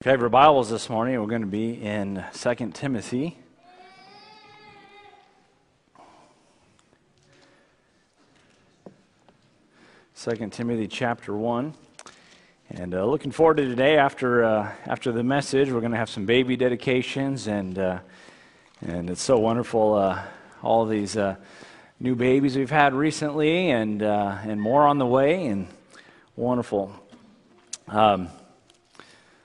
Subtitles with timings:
[0.00, 3.36] If you have your Bibles this morning, we're going to be in 2 Timothy.
[10.14, 11.74] Second Timothy chapter 1.
[12.70, 15.70] And uh, looking forward to today after, uh, after the message.
[15.70, 17.98] We're going to have some baby dedications, and, uh,
[18.80, 19.92] and it's so wonderful.
[19.92, 20.22] Uh,
[20.62, 21.36] all these uh,
[21.98, 25.68] new babies we've had recently, and, uh, and more on the way, and
[26.36, 26.90] wonderful.
[27.86, 28.30] Um,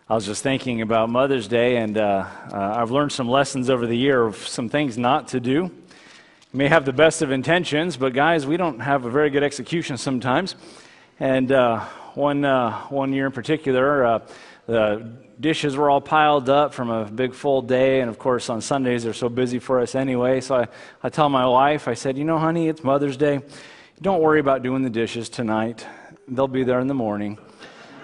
[0.08, 3.88] I was just thinking about Mother's Day, and uh, uh, I've learned some lessons over
[3.88, 5.52] the year of some things not to do.
[5.52, 5.72] You
[6.54, 9.98] may have the best of intentions, but guys, we don't have a very good execution
[9.98, 10.56] sometimes.
[11.20, 11.80] And uh,
[12.14, 14.20] one, uh, one year in particular, uh,
[14.68, 18.62] the dishes were all piled up from a big full day, and of course, on
[18.62, 20.40] Sundays they're so busy for us anyway.
[20.40, 20.68] So I,
[21.02, 23.42] I tell my wife, I said, You know, honey, it's Mother's Day.
[24.04, 25.84] Don't worry about doing the dishes tonight,
[26.28, 27.40] they'll be there in the morning.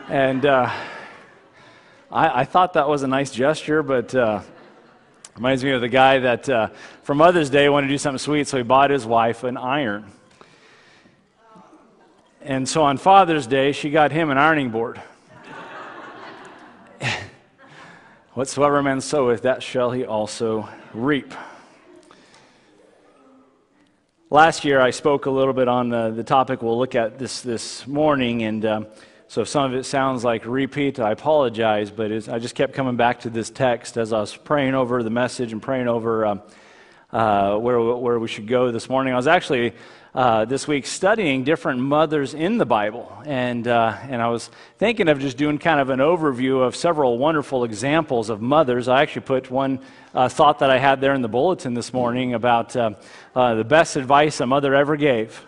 [0.10, 0.72] And uh,
[2.12, 4.42] I, I thought that was a nice gesture, but uh,
[5.36, 6.68] reminds me of the guy that uh,
[7.04, 10.12] for Mother's Day wanted to do something sweet, so he bought his wife an iron.
[12.42, 15.02] And so on Father's Day, she got him an ironing board.
[18.34, 21.34] Whatsoever man soweth, that shall he also reap.
[24.30, 27.40] Last year, I spoke a little bit on the, the topic we'll look at this,
[27.42, 28.88] this morning, and um,
[29.32, 32.98] so if some of it sounds like repeat, I apologize, but I just kept coming
[32.98, 36.42] back to this text as I was praying over the message and praying over um,
[37.14, 39.14] uh, where, where we should go this morning.
[39.14, 39.72] I was actually
[40.14, 45.08] uh, this week studying different mothers in the Bible, and, uh, and I was thinking
[45.08, 48.90] of just doing kind of an overview of several wonderful examples of mothers.
[48.90, 49.80] I actually put one
[50.14, 52.96] uh, thought that I had there in the bulletin this morning about uh,
[53.34, 55.46] uh, the best advice a mother ever gave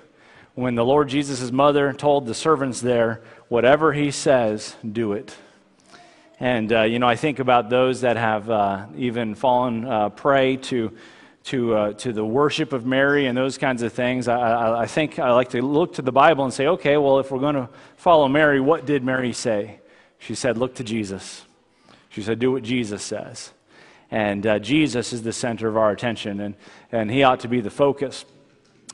[0.56, 3.22] when the Lord Jesus' mother told the servants there,
[3.54, 5.38] whatever he says, do it.
[6.40, 10.58] And, uh, you know, I think about those that have uh, even fallen uh, prey
[10.58, 10.92] to,
[11.44, 14.28] to, uh, to the worship of Mary and those kinds of things.
[14.28, 17.20] I, I, I, think I like to look to the Bible and say, okay, well,
[17.20, 19.80] if we're going to follow Mary, what did Mary say?
[20.18, 21.46] She said, look to Jesus.
[22.10, 23.52] She said, do what Jesus says.
[24.10, 26.56] And uh, Jesus is the center of our attention, and,
[26.92, 28.26] and he ought to be the focus.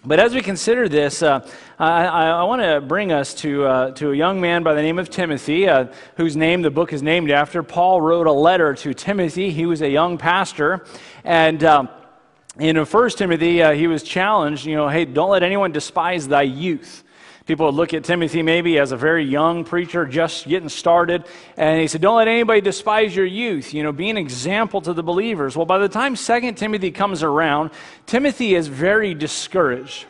[0.05, 1.45] But as we consider this, uh,
[1.77, 4.97] I, I want to bring us to, uh, to a young man by the name
[4.97, 7.63] of Timothy, uh, whose name the book is named after.
[7.63, 9.51] Paul wrote a letter to Timothy.
[9.51, 10.85] He was a young pastor.
[11.25, 11.89] And um,
[12.57, 16.43] in 1 Timothy, uh, he was challenged, you know, hey, don't let anyone despise thy
[16.43, 17.03] youth.
[17.49, 21.25] People would look at Timothy maybe as a very young preacher just getting started.
[21.57, 23.73] And he said, Don't let anybody despise your youth.
[23.73, 25.57] You know, be an example to the believers.
[25.57, 27.71] Well, by the time 2 Timothy comes around,
[28.05, 30.05] Timothy is very discouraged.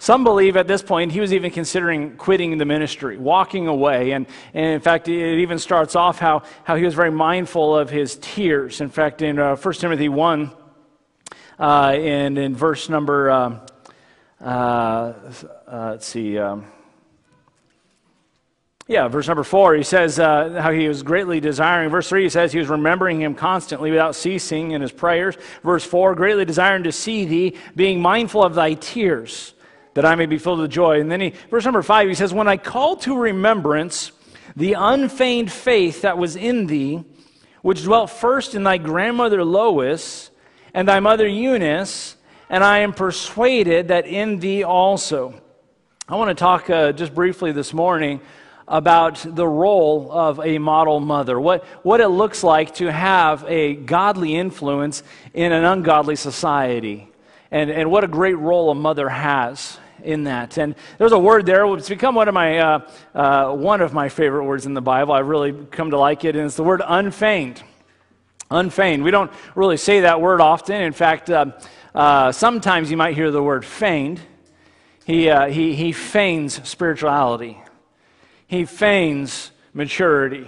[0.00, 4.10] Some believe at this point he was even considering quitting the ministry, walking away.
[4.10, 7.90] And, and in fact, it even starts off how, how he was very mindful of
[7.90, 8.80] his tears.
[8.80, 10.50] In fact, in uh, 1 Timothy 1,
[11.60, 11.62] uh,
[11.94, 13.30] and in verse number.
[13.30, 13.60] Um,
[14.42, 15.12] uh,
[15.68, 16.38] uh, let's see.
[16.38, 16.66] Um,
[18.88, 21.88] yeah, verse number four, he says uh, how he was greatly desiring.
[21.90, 25.36] Verse three, he says he was remembering him constantly without ceasing in his prayers.
[25.62, 29.54] Verse four, greatly desiring to see thee, being mindful of thy tears,
[29.94, 31.00] that I may be filled with joy.
[31.00, 34.10] And then he, verse number five, he says, When I call to remembrance
[34.56, 37.04] the unfeigned faith that was in thee,
[37.62, 40.30] which dwelt first in thy grandmother Lois
[40.74, 42.16] and thy mother Eunice,
[42.52, 45.40] and I am persuaded that in thee also.
[46.06, 48.20] I want to talk uh, just briefly this morning
[48.68, 53.74] about the role of a model mother, what, what it looks like to have a
[53.74, 55.02] godly influence
[55.32, 57.08] in an ungodly society,
[57.50, 60.58] and, and what a great role a mother has in that.
[60.58, 64.10] And there's a word there, it's become one of my, uh, uh, one of my
[64.10, 65.14] favorite words in the Bible.
[65.14, 67.62] I've really come to like it, and it's the word unfeigned.
[68.50, 69.02] Unfeigned.
[69.02, 70.82] We don't really say that word often.
[70.82, 71.46] In fact, uh,
[71.94, 74.20] uh, sometimes you might hear the word feigned.
[75.04, 77.58] He, uh, he, he feigns spirituality,
[78.46, 80.46] he feigns maturity.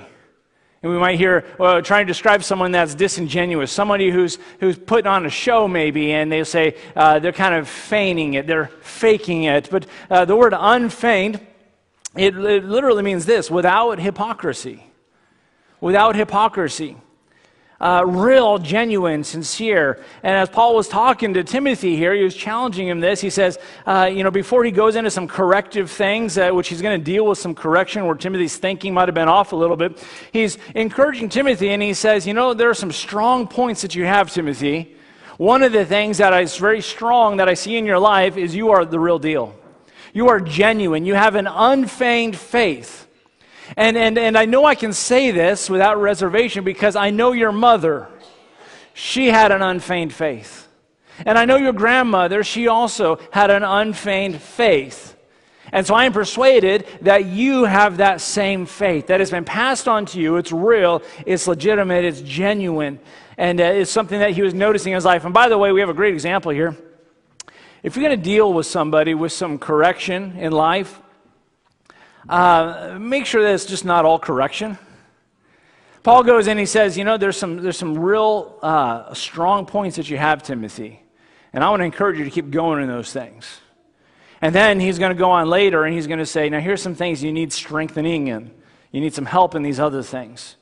[0.82, 5.06] And we might hear well, trying to describe someone that's disingenuous, somebody who's, who's putting
[5.06, 9.44] on a show, maybe, and they say uh, they're kind of feigning it, they're faking
[9.44, 9.70] it.
[9.70, 11.40] But uh, the word unfeigned,
[12.14, 14.84] it, it literally means this without hypocrisy.
[15.80, 16.98] Without hypocrisy
[17.84, 20.02] uh, real, genuine, sincere.
[20.22, 23.20] And as Paul was talking to Timothy here, he was challenging him this.
[23.20, 26.80] He says, uh, you know, before he goes into some corrective things, uh, which he's
[26.80, 29.76] going to deal with some correction where Timothy's thinking might have been off a little
[29.76, 30.02] bit,
[30.32, 34.06] he's encouraging Timothy and he says, you know, there are some strong points that you
[34.06, 34.96] have, Timothy.
[35.36, 38.54] One of the things that is very strong that I see in your life is
[38.54, 39.54] you are the real deal.
[40.14, 41.04] You are genuine.
[41.04, 43.06] You have an unfeigned faith.
[43.76, 47.52] And, and, and I know I can say this without reservation because I know your
[47.52, 48.08] mother.
[48.92, 50.68] She had an unfeigned faith.
[51.24, 55.16] And I know your grandmother, she also had an unfeigned faith.
[55.72, 59.88] And so I am persuaded that you have that same faith that has been passed
[59.88, 60.36] on to you.
[60.36, 63.00] It's real, it's legitimate, it's genuine,
[63.36, 65.24] and uh, it's something that he was noticing in his life.
[65.24, 66.76] And by the way, we have a great example here.
[67.82, 71.00] If you're going to deal with somebody with some correction in life,
[72.28, 74.78] uh, make sure that it's just not all correction.
[76.02, 79.96] Paul goes in, he says, You know, there's some, there's some real uh, strong points
[79.96, 81.02] that you have, Timothy.
[81.52, 83.60] And I want to encourage you to keep going in those things.
[84.40, 86.82] And then he's going to go on later and he's going to say, Now, here's
[86.82, 88.50] some things you need strengthening in.
[88.92, 90.56] You need some help in these other things.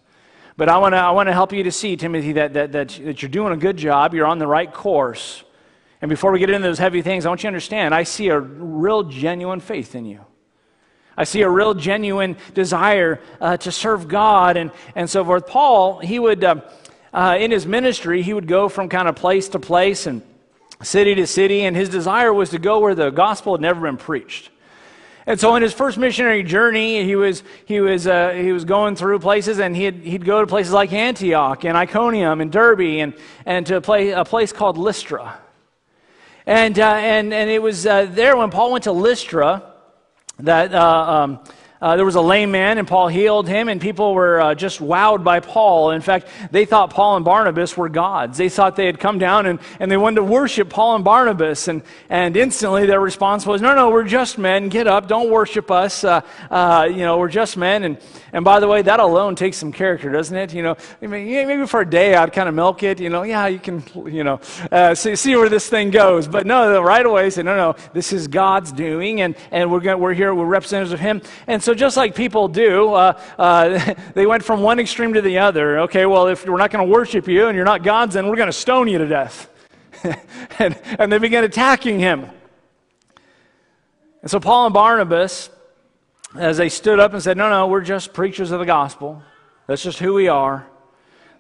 [0.57, 2.89] But I want to, I want to help you to see, Timothy, that, that, that,
[3.03, 4.15] that you're doing a good job.
[4.15, 5.43] You're on the right course.
[6.01, 8.29] And before we get into those heavy things, I want you to understand I see
[8.29, 10.25] a real, genuine faith in you.
[11.17, 15.47] I see a real genuine desire uh, to serve God and, and so forth.
[15.47, 16.57] Paul, he would, uh,
[17.13, 20.23] uh, in his ministry, he would go from kind of place to place and
[20.83, 23.97] city to city, and his desire was to go where the gospel had never been
[23.97, 24.51] preached.
[25.25, 28.97] And so, in his first missionary journey, he was, he was, uh, he was going
[28.97, 33.15] through places, and he'd, he'd go to places like Antioch and Iconium and Derbe and,
[33.47, 35.39] and to a place, a place called Lystra.
[36.45, 39.72] And, uh, and, and it was uh, there when Paul went to Lystra
[40.43, 41.41] that uh, um,
[41.83, 44.79] uh, there was a lame man, and Paul healed him, and people were uh, just
[44.79, 45.91] wowed by Paul.
[45.91, 48.39] In fact, they thought Paul and Barnabas were gods.
[48.39, 51.67] They thought they had come down and, and they wanted to worship Paul and Barnabas.
[51.67, 54.69] And, and instantly their response was, No, no, we're just men.
[54.69, 55.09] Get up.
[55.09, 56.05] Don't worship us.
[56.05, 56.21] Uh,
[56.51, 57.83] uh, you know, we're just men.
[57.83, 57.99] And,
[58.33, 60.55] and by the way, that alone takes some character, doesn't it?
[60.55, 63.01] You know, maybe for a day I'd kind of milk it.
[63.01, 64.41] You know, yeah, you can, you know,
[64.71, 66.29] uh, see, see where this thing goes.
[66.29, 69.99] But no, right away say, No, no, this is God's doing, and, and we're, gonna,
[69.99, 71.23] we're here, we're representatives of Him.
[71.47, 75.39] And so just like people do, uh, uh, they went from one extreme to the
[75.39, 75.81] other.
[75.81, 78.37] Okay, well, if we're not going to worship you and you're not God's, then we're
[78.37, 79.49] going to stone you to death.
[80.59, 82.29] and, and they began attacking him.
[84.23, 85.51] And so Paul and Barnabas,
[86.37, 89.23] as they stood up and said, No, no, we're just preachers of the gospel.
[89.67, 90.67] That's just who we are.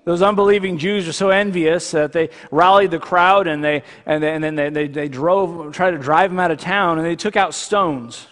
[0.04, 4.34] Those unbelieving Jews are so envious that they rallied the crowd and, they, and, they,
[4.34, 7.14] and then they, they, they drove, tried to drive them out of town, and they
[7.14, 8.26] took out stones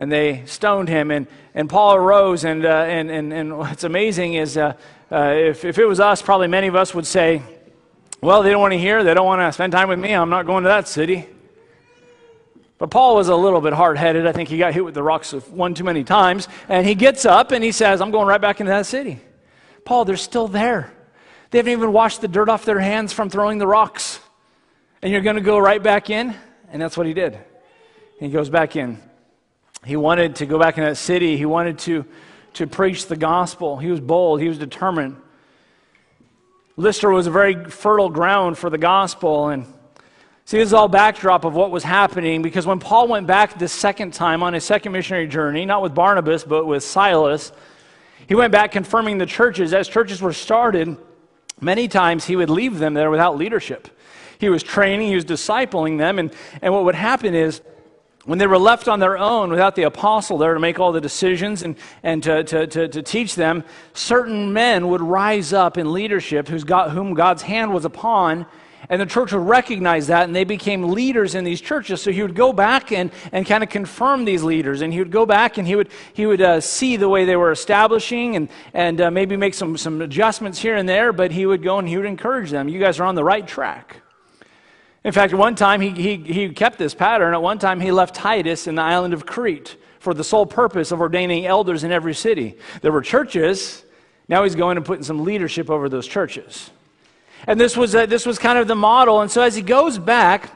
[0.00, 1.10] and they stoned him.
[1.12, 4.72] And, and Paul arose, and, uh, and, and, and what's amazing is uh,
[5.12, 7.42] uh, if, if it was us, probably many of us would say,
[8.22, 10.30] Well, they don't want to hear, they don't want to spend time with me, I'm
[10.30, 11.28] not going to that city.
[12.78, 14.26] But Paul was a little bit hard headed.
[14.26, 16.48] I think he got hit with the rocks one too many times.
[16.66, 19.20] And he gets up and he says, I'm going right back into that city.
[19.84, 20.90] Paul, they're still there.
[21.50, 24.18] They haven't even washed the dirt off their hands from throwing the rocks.
[25.02, 26.34] And you're going to go right back in?
[26.72, 27.38] And that's what he did.
[28.18, 28.98] He goes back in.
[29.84, 31.36] He wanted to go back in that city.
[31.36, 32.04] He wanted to,
[32.54, 33.78] to preach the gospel.
[33.78, 34.40] He was bold.
[34.40, 35.16] He was determined.
[36.76, 39.48] Lystra was a very fertile ground for the gospel.
[39.48, 39.64] And
[40.44, 43.68] see, this is all backdrop of what was happening because when Paul went back the
[43.68, 47.52] second time on his second missionary journey, not with Barnabas, but with Silas,
[48.28, 49.72] he went back confirming the churches.
[49.72, 50.96] As churches were started,
[51.60, 53.88] many times he would leave them there without leadership.
[54.38, 57.60] He was training, he was discipling them, and, and what would happen is
[58.24, 61.00] when they were left on their own without the apostle there to make all the
[61.00, 63.64] decisions and, and to, to, to, to teach them,
[63.94, 68.44] certain men would rise up in leadership who's got, whom God's hand was upon,
[68.90, 72.02] and the church would recognize that, and they became leaders in these churches.
[72.02, 75.12] So he would go back and, and kind of confirm these leaders, and he would
[75.12, 78.48] go back and he would, he would uh, see the way they were establishing and,
[78.74, 81.88] and uh, maybe make some, some adjustments here and there, but he would go and
[81.88, 82.68] he would encourage them.
[82.68, 84.02] You guys are on the right track.
[85.02, 87.32] In fact, at one time, he, he, he kept this pattern.
[87.32, 90.92] At one time, he left Titus in the island of Crete for the sole purpose
[90.92, 92.56] of ordaining elders in every city.
[92.82, 93.84] There were churches.
[94.28, 96.70] Now he's going and putting some leadership over those churches.
[97.46, 99.22] And this was, uh, this was kind of the model.
[99.22, 100.50] And so as he goes back,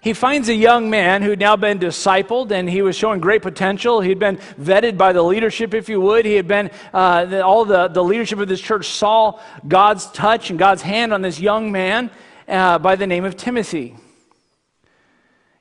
[0.00, 4.00] he finds a young man who'd now been discipled and he was showing great potential.
[4.00, 6.24] He'd been vetted by the leadership, if you would.
[6.24, 10.50] He had been, uh, the, all the, the leadership of this church saw God's touch
[10.50, 12.10] and God's hand on this young man
[12.50, 13.96] uh, by the name of Timothy.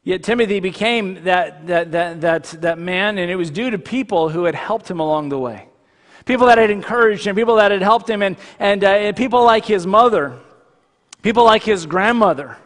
[0.03, 4.29] Yet Timothy became that, that, that, that, that man, and it was due to people
[4.29, 5.67] who had helped him along the way.
[6.25, 9.43] People that had encouraged him, people that had helped him, and, and, uh, and people
[9.43, 10.39] like his mother,
[11.22, 12.58] people like his grandmother.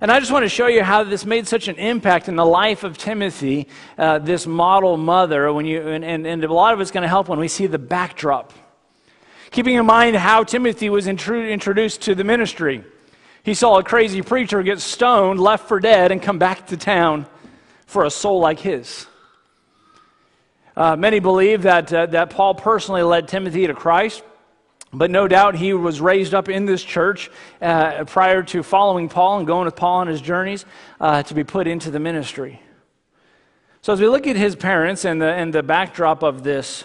[0.00, 2.44] And I just want to show you how this made such an impact in the
[2.44, 5.52] life of Timothy, uh, this model mother.
[5.52, 7.66] When you, and, and, and a lot of it's going to help when we see
[7.66, 8.52] the backdrop.
[9.52, 12.84] Keeping in mind how Timothy was intru- introduced to the ministry.
[13.42, 17.26] He saw a crazy preacher get stoned, left for dead, and come back to town
[17.86, 19.06] for a soul like his.
[20.76, 24.22] Uh, many believe that, uh, that Paul personally led Timothy to Christ.
[24.94, 27.30] But no doubt he was raised up in this church
[27.62, 30.66] uh, prior to following Paul and going with Paul on his journeys
[31.00, 32.60] uh, to be put into the ministry.
[33.80, 36.84] So, as we look at his parents and the, and the backdrop of this,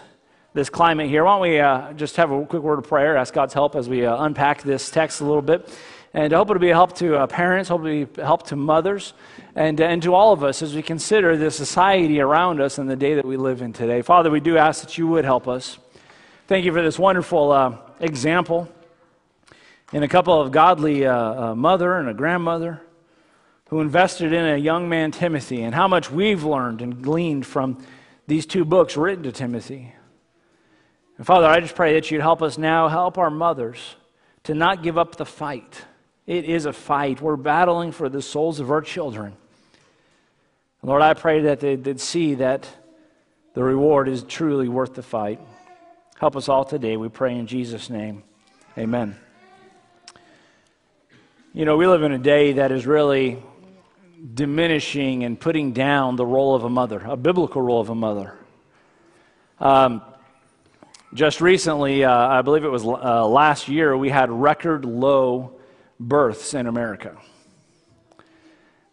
[0.53, 3.33] this climate here, why don't we uh, just have a quick word of prayer, ask
[3.33, 5.69] God's help as we uh, unpack this text a little bit.
[6.13, 8.47] And I hope it'll be a help to uh, parents, hope it'll be a help
[8.47, 9.13] to mothers,
[9.55, 12.95] and, and to all of us as we consider the society around us and the
[12.95, 14.01] day that we live in today.
[14.01, 15.77] Father, we do ask that you would help us.
[16.47, 18.69] Thank you for this wonderful uh, example
[19.91, 22.81] in a couple of godly uh, mother and a grandmother
[23.69, 27.83] who invested in a young man, Timothy, and how much we've learned and gleaned from
[28.25, 29.93] these two books written to Timothy.
[31.17, 33.95] And Father, I just pray that you'd help us now, help our mothers
[34.43, 35.83] to not give up the fight.
[36.27, 37.21] It is a fight.
[37.21, 39.33] We're battling for the souls of our children.
[40.83, 42.67] Lord, I pray that they'd see that
[43.53, 45.39] the reward is truly worth the fight.
[46.19, 48.23] Help us all today, we pray in Jesus' name.
[48.77, 49.15] Amen.
[51.53, 53.41] You know, we live in a day that is really
[54.33, 58.35] diminishing and putting down the role of a mother, a biblical role of a mother.
[59.59, 60.01] Um,
[61.13, 65.56] just recently, uh, I believe it was uh, last year, we had record low
[65.99, 67.17] births in America.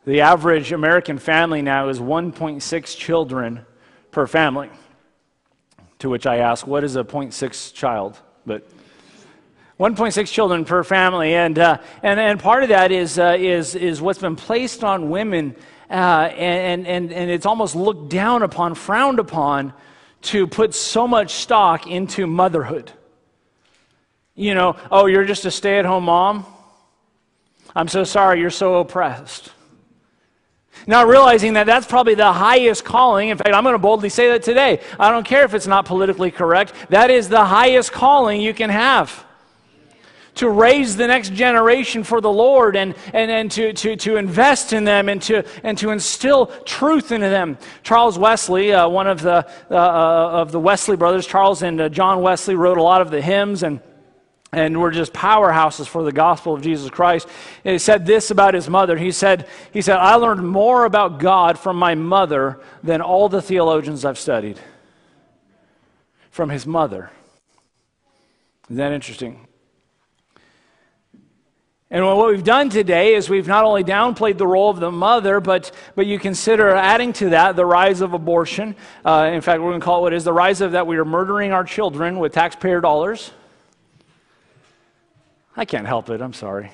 [0.07, 3.65] The average American family now is 1.6 children
[4.11, 4.71] per family.
[6.01, 8.19] To which I ask, what is a 0.6 child?
[8.45, 8.69] But
[9.81, 14.01] 1.6 children per family, and uh, and and part of that is uh, is is
[14.01, 15.57] what's been placed on women,
[15.91, 15.95] uh,
[16.37, 19.73] and and and it's almost looked down upon, frowned upon,
[20.23, 22.93] to put so much stock into motherhood.
[24.37, 26.47] You know, oh, you're just a stay-at-home mom.
[27.75, 29.51] I'm so sorry, you're so oppressed.
[30.87, 33.31] Not realizing that that's probably the highest calling.
[33.31, 34.81] In fact, I'm going to boldly say that today.
[34.99, 36.75] I don't care if it's not politically correct.
[36.91, 39.25] That is the highest calling you can have.
[40.37, 44.73] To raise the next generation for the Lord and, and, and to, to, to invest
[44.73, 47.57] in them and to, and to instill truth into them.
[47.85, 51.89] Charles Wesley, uh, one of the, uh, uh of the Wesley brothers, Charles and uh,
[51.89, 53.81] John Wesley, wrote a lot of the hymns and
[54.55, 57.29] and we're just powerhouses for the gospel of Jesus Christ.
[57.65, 58.97] And he said this about his mother.
[58.97, 63.43] He said, he said, I learned more about God from my mother than all the
[63.43, 64.61] theologians I've studied.
[66.31, 67.11] From his mother.
[68.67, 69.47] Isn't that interesting?
[71.91, 75.39] And what we've done today is we've not only downplayed the role of the mother,
[75.41, 78.75] but, but you consider adding to that the rise of abortion.
[79.05, 80.97] Uh, in fact, we're going to call it what is the rise of that we
[80.97, 83.31] are murdering our children with taxpayer dollars.
[85.57, 86.21] I can't help it.
[86.21, 86.71] I'm sorry.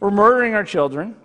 [0.00, 1.16] We're murdering our children.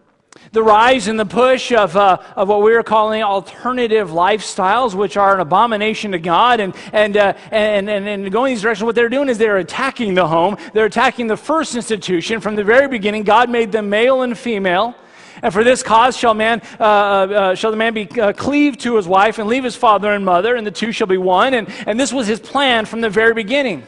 [0.54, 5.18] The rise and the push of, uh, of what we are calling alternative lifestyles, which
[5.18, 8.96] are an abomination to God, and, and, uh, and, and, and going these directions, what
[8.96, 10.58] they're doing is they're attacking the home.
[10.74, 12.40] They're attacking the first institution.
[12.40, 14.96] From the very beginning, God made them male and female.
[15.42, 18.80] And for this cause shall, man, uh, uh, uh shall the man be uh, cleaved
[18.82, 21.56] to his wife and leave his father and mother, and the two shall be one.
[21.56, 23.88] And, and this was his plan from the very beginning.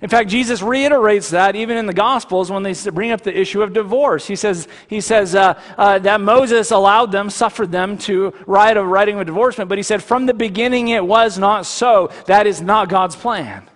[0.00, 3.62] In fact, Jesus reiterates that even in the Gospels when they bring up the issue
[3.62, 4.28] of divorce.
[4.28, 8.84] He says, he says uh, uh, that Moses allowed them, suffered them to write a
[8.84, 12.12] writing of divorcement, but he said, from the beginning it was not so.
[12.26, 13.68] That is not God's plan.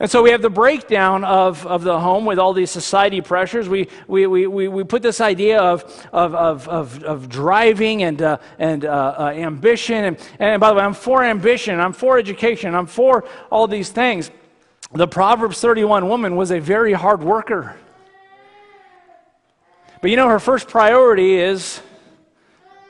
[0.00, 3.68] And so we have the breakdown of, of the home with all these society pressures.
[3.68, 8.20] We, we, we, we, we put this idea of, of, of, of, of driving and,
[8.20, 10.04] uh, and uh, uh, ambition.
[10.04, 13.90] And, and by the way, I'm for ambition, I'm for education, I'm for all these
[13.90, 14.30] things
[14.92, 17.76] the Proverbs 31 woman was a very hard worker.
[20.00, 21.80] But you know, her first priority is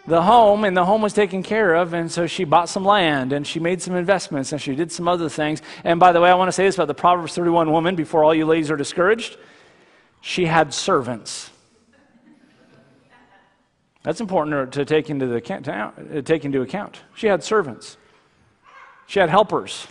[0.06, 3.32] the home, and the home was taken care of, and so she bought some land
[3.32, 5.62] and she made some investments and she did some other things.
[5.82, 8.22] And by the way, I want to say this about the Proverbs 31 woman before
[8.22, 9.36] all you ladies are discouraged.
[10.20, 11.50] She had servants.
[14.02, 17.00] That's important to take into, the, to uh, take into account.
[17.16, 17.96] She had servants,
[19.06, 19.88] she had helpers.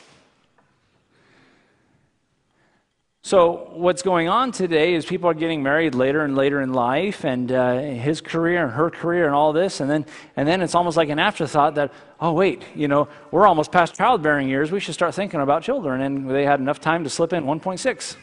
[3.25, 7.25] So, what's going on today is people are getting married later and later in life,
[7.25, 10.05] and uh, his career and her career and all this, and then,
[10.35, 13.95] and then it's almost like an afterthought that, oh, wait, you know, we're almost past
[13.95, 16.01] childbearing years, we should start thinking about children.
[16.01, 18.15] And they had enough time to slip in 1.6.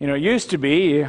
[0.00, 1.06] You know, it used to be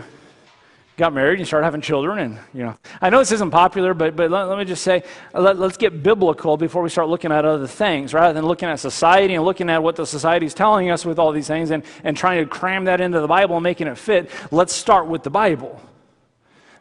[0.97, 4.15] got married, you start having children, and you know, I know this isn't popular, but
[4.15, 7.45] but let, let me just say, let, us get biblical before we start looking at
[7.45, 10.89] other things, rather than looking at society and looking at what the society is telling
[10.89, 13.63] us with all these things, and and trying to cram that into the Bible and
[13.63, 14.31] making it fit.
[14.51, 15.79] Let's start with the Bible.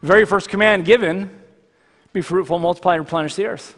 [0.01, 1.29] very first command given
[2.11, 3.77] be fruitful, multiply, and replenish the earth.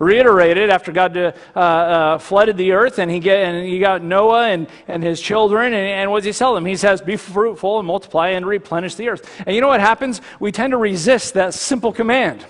[0.00, 4.48] Reiterated after God uh, uh, flooded the earth, and he, get, and he got Noah
[4.48, 6.64] and, and his children, and, and what does he tell them?
[6.64, 9.30] He says, Be fruitful and multiply and replenish the earth.
[9.46, 10.22] And you know what happens?
[10.40, 12.46] We tend to resist that simple command.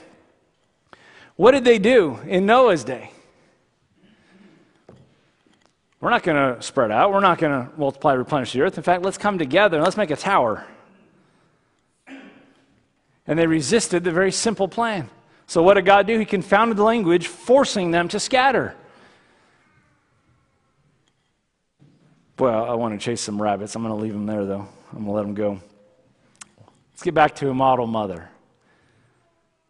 [1.35, 3.11] What did they do in Noah's day?
[6.01, 7.13] We're not going to spread out.
[7.13, 8.79] We're not going to multiply, replenish the earth.
[8.79, 10.65] In fact, let's come together and let's make a tower.
[13.27, 15.11] And they resisted the very simple plan.
[15.51, 16.17] So, what did God do?
[16.17, 18.73] He confounded the language, forcing them to scatter.
[22.39, 23.75] Well, I want to chase some rabbits.
[23.75, 24.69] I'm going to leave them there, though.
[24.93, 25.61] I'm going to let them go.
[26.93, 28.31] Let's get back to a model mother.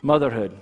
[0.02, 0.54] Motherhood.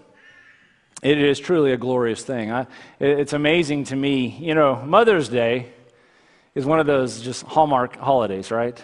[1.03, 2.53] It is truly a glorious thing.
[2.53, 2.69] I,
[3.01, 4.39] it's amazing to me.
[4.39, 5.73] You know, Mother's Day
[6.55, 8.81] is one of those just hallmark holidays, right?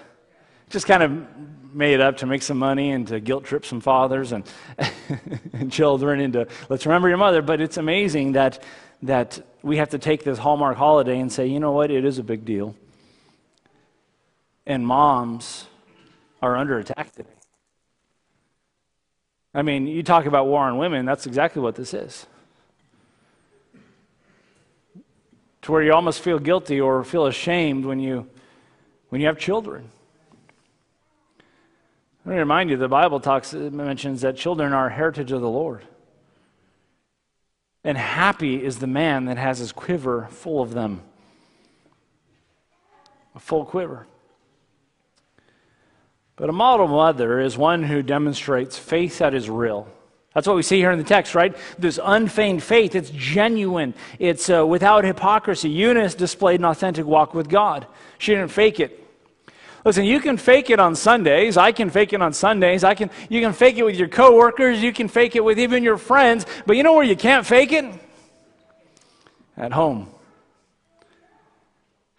[0.68, 1.26] Just kind of
[1.74, 4.44] made up to make some money and to guilt trip some fathers and,
[5.52, 7.42] and children into let's remember your mother.
[7.42, 8.62] But it's amazing that,
[9.02, 12.18] that we have to take this hallmark holiday and say, you know what, it is
[12.18, 12.74] a big deal.
[14.66, 15.66] And moms
[16.40, 17.28] are under attack today.
[19.54, 22.26] I mean, you talk about war on women, that's exactly what this is.
[25.62, 28.28] To where you almost feel guilty or feel ashamed when you,
[29.10, 29.90] when you have children.
[32.24, 35.48] Let me remind you the Bible talks, mentions that children are a heritage of the
[35.48, 35.82] Lord.
[37.84, 41.02] And happy is the man that has his quiver full of them.
[43.34, 44.06] A full quiver.
[46.36, 49.86] But a model mother is one who demonstrates faith that is real.
[50.34, 51.54] That's what we see here in the text, right?
[51.78, 52.94] This unfeigned faith.
[52.94, 53.94] It's genuine.
[54.18, 55.68] It's uh, without hypocrisy.
[55.68, 57.86] Eunice displayed an authentic walk with God.
[58.18, 59.03] She didn't fake it.
[59.84, 61.58] Listen, you can fake it on Sundays.
[61.58, 62.84] I can fake it on Sundays.
[62.84, 64.82] I can, you can fake it with your coworkers.
[64.82, 66.46] You can fake it with even your friends.
[66.66, 67.84] But you know where you can't fake it?
[69.56, 70.13] At home.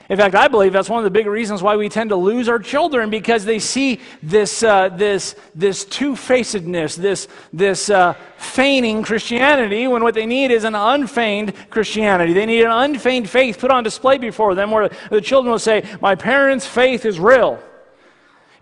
[0.07, 2.47] In fact, I believe that's one of the big reasons why we tend to lose
[2.47, 9.01] our children because they see this, uh, this, this two facedness, this, this uh, feigning
[9.01, 12.33] Christianity, when what they need is an unfeigned Christianity.
[12.33, 15.83] They need an unfeigned faith put on display before them where the children will say,
[16.01, 17.59] My parents' faith is real.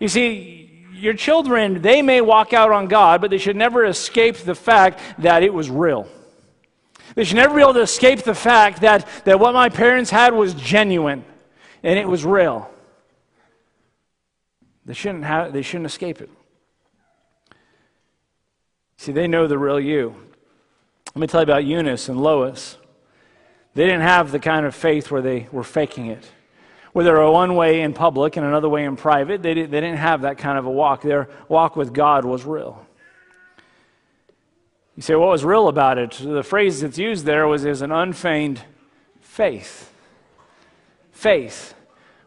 [0.00, 4.38] You see, your children, they may walk out on God, but they should never escape
[4.38, 6.08] the fact that it was real.
[7.16, 10.32] They should never be able to escape the fact that, that what my parents had
[10.32, 11.22] was genuine
[11.84, 12.70] and it was real.
[14.86, 16.30] They shouldn't, have, they shouldn't escape it.
[18.96, 20.14] See, they know the real you.
[21.14, 22.78] Let me tell you about Eunice and Lois.
[23.74, 26.30] They didn't have the kind of faith where they were faking it.
[26.92, 29.80] Where they were one way in public and another way in private, they, did, they
[29.80, 31.02] didn't have that kind of a walk.
[31.02, 32.86] Their walk with God was real.
[34.96, 36.12] You say, what was real about it?
[36.12, 38.62] The phrase that's used there was is an unfeigned
[39.20, 39.93] faith
[41.14, 41.74] faith.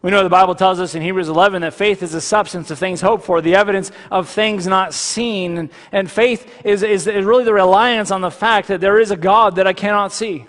[0.01, 2.79] We know the Bible tells us in Hebrews 11 that faith is the substance of
[2.79, 5.69] things hoped for, the evidence of things not seen.
[5.91, 9.17] And faith is, is, is, really the reliance on the fact that there is a
[9.17, 10.45] God that I cannot see.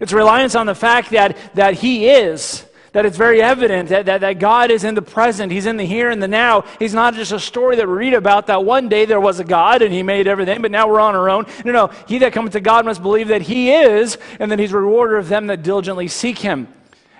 [0.00, 4.20] It's reliance on the fact that, that He is, that it's very evident that, that,
[4.20, 6.64] that God is in the present, He's in the here and the now.
[6.78, 9.44] He's not just a story that we read about that one day there was a
[9.44, 11.46] God and He made everything, but now we're on our own.
[11.64, 11.86] No, no.
[12.06, 15.16] He that cometh to God must believe that He is, and that He's a rewarder
[15.16, 16.68] of them that diligently seek Him.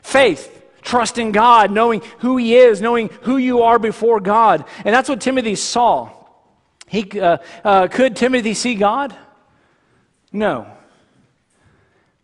[0.03, 0.51] Faith
[0.83, 4.65] trusting God, knowing who He is, knowing who you are before God.
[4.85, 6.11] And that's what Timothy saw.
[6.89, 9.17] He, uh, uh, could Timothy see God?
[10.31, 10.67] No.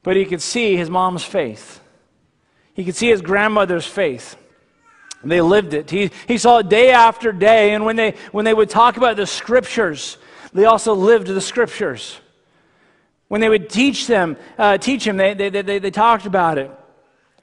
[0.03, 1.81] But he could see his mom's faith.
[2.75, 4.37] He could see his grandmother's faith.
[5.25, 5.91] They lived it.
[5.91, 7.73] He, he saw it day after day.
[7.73, 10.17] And when they, when they would talk about the scriptures,
[10.53, 12.21] they also lived the scriptures.
[13.27, 16.71] When they would teach them, uh, teach him, they, they, they, they talked about it.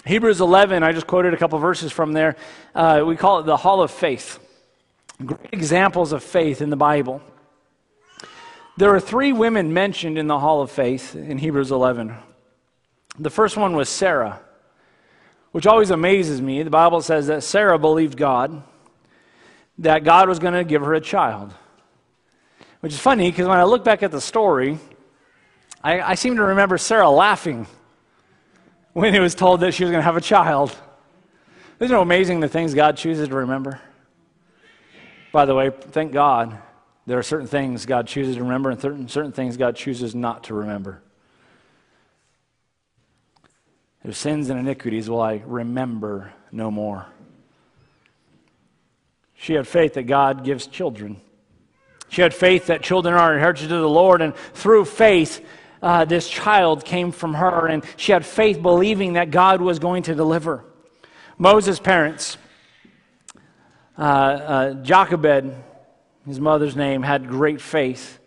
[0.06, 2.36] Hebrews 11, I just quoted a couple verses from there.
[2.76, 4.40] Uh, we call it the Hall of Faith.
[5.26, 7.24] Great examples of faith in the Bible.
[8.78, 12.14] There are three women mentioned in the Hall of Faith in Hebrews 11.
[13.18, 14.40] The first one was Sarah,
[15.54, 16.62] which always amazes me.
[16.62, 18.62] The Bible says that Sarah believed God,
[19.80, 21.52] that God was going to give her a child.
[22.82, 24.78] Which is funny because when I look back at the story,
[25.84, 27.66] I, I seem to remember Sarah laughing
[28.96, 30.74] when he was told that she was going to have a child.
[31.82, 33.82] Isn't it amazing the things God chooses to remember?
[35.34, 36.58] By the way, thank God
[37.06, 40.46] there are certain things God chooses to remember and certain, certain things God chooses not
[40.46, 41.02] to remember.
[44.02, 47.06] Their sins and iniquities will I remember no more.
[49.34, 51.20] She had faith that God gives children.
[52.08, 55.46] She had faith that children are inherited to the Lord, and through faith,
[55.86, 60.02] uh, this child came from her, and she had faith believing that God was going
[60.04, 60.66] to deliver.
[61.38, 62.38] Moses' parents,
[63.96, 65.54] uh, uh, Jochebed,
[66.26, 68.18] his mother's name, had great faith.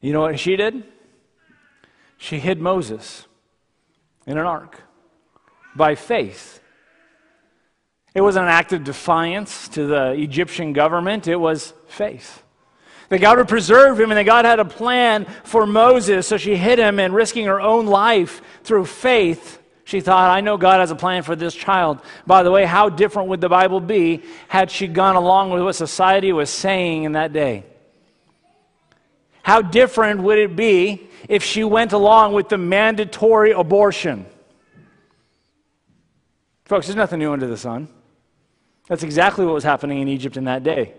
[0.00, 0.82] You know what she did?
[2.16, 3.26] She hid Moses
[4.26, 4.82] in an ark
[5.76, 6.60] by faith.
[8.12, 12.43] It wasn't an act of defiance to the Egyptian government, it was faith.
[13.08, 16.56] That God would preserve him and that God had a plan for Moses, so she
[16.56, 19.60] hid him and risking her own life through faith.
[19.84, 22.00] She thought, I know God has a plan for this child.
[22.26, 25.74] By the way, how different would the Bible be had she gone along with what
[25.74, 27.64] society was saying in that day?
[29.42, 34.24] How different would it be if she went along with the mandatory abortion?
[36.64, 37.88] Folks, there's nothing new under the sun.
[38.88, 40.94] That's exactly what was happening in Egypt in that day.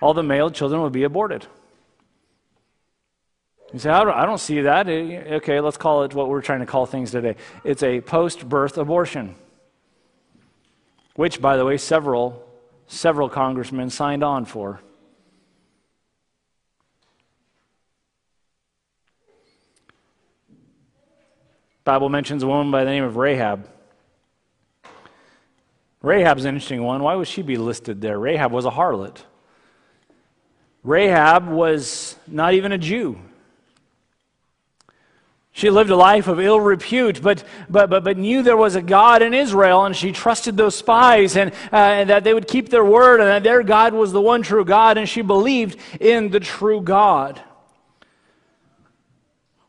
[0.00, 1.46] All the male children would be aborted.
[3.72, 4.88] You say, I don't, I don't see that.
[4.88, 7.36] Eh, okay, let's call it what we're trying to call things today.
[7.62, 9.36] It's a post birth abortion,
[11.14, 12.44] which, by the way, several,
[12.88, 14.80] several congressmen signed on for.
[21.84, 23.68] Bible mentions a woman by the name of Rahab.
[26.02, 27.02] Rahab's an interesting one.
[27.02, 28.18] Why would she be listed there?
[28.18, 29.18] Rahab was a harlot.
[30.82, 33.18] Rahab was not even a Jew.
[35.52, 38.82] She lived a life of ill repute, but, but, but, but knew there was a
[38.82, 42.70] God in Israel, and she trusted those spies and, uh, and that they would keep
[42.70, 46.30] their word and that their God was the one true God, and she believed in
[46.30, 47.42] the true God.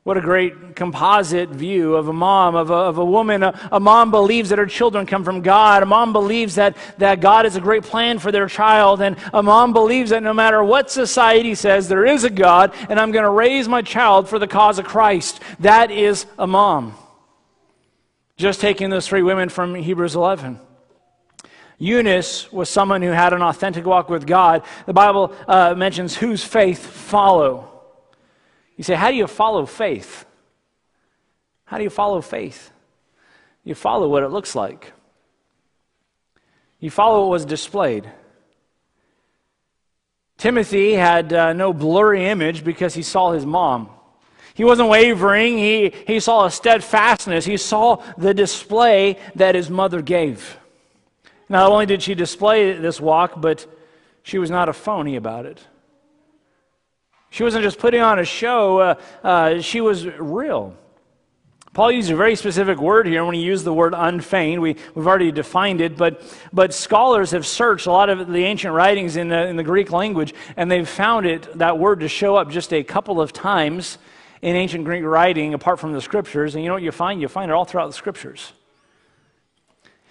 [0.04, 3.44] What a great composite view of a mom, of a, of a woman.
[3.44, 5.84] A, a, mom believes that her children come from God.
[5.84, 9.00] A mom believes that, that God has a great plan for their child.
[9.00, 13.00] And a mom believes that no matter what society says, there is a God, and
[13.00, 15.40] I'm going to raise my child for the cause of Christ.
[15.60, 16.96] That is a mom.
[18.38, 20.60] Just taking those three women from Hebrews 11.
[21.78, 24.64] Eunice was someone who had an authentic walk with God.
[24.88, 27.71] The Bible uh, mentions whose faith follow.
[28.82, 30.26] You say, how do you follow faith?
[31.65, 32.72] How do you follow faith?
[33.63, 34.94] You follow what it looks like.
[36.80, 38.12] You follow what was displayed.
[40.39, 43.88] Timothy had uh, no blurry image because he saw his mom.
[44.56, 45.60] He wasn't wavering.
[45.60, 47.46] He, he saw a steadfastness.
[47.46, 50.58] He saw the display that his mother gave.
[51.50, 53.63] Not only did she display this walk, but
[54.24, 55.67] she was not a phony about it.
[57.32, 60.76] She wasn't just putting on a show, uh, uh, she was real.
[61.74, 64.62] Paul used a very specific word here when he used the word unfeigned.
[64.62, 68.74] We, we've already defined it, but, but scholars have searched a lot of the ancient
[68.74, 72.36] writings in the, in the Greek language, and they've found it, that word to show
[72.36, 73.98] up just a couple of times
[74.41, 76.56] in ancient Greek writing apart from the scriptures.
[76.56, 77.22] And you know what you find?
[77.22, 78.52] You find it all throughout the scriptures.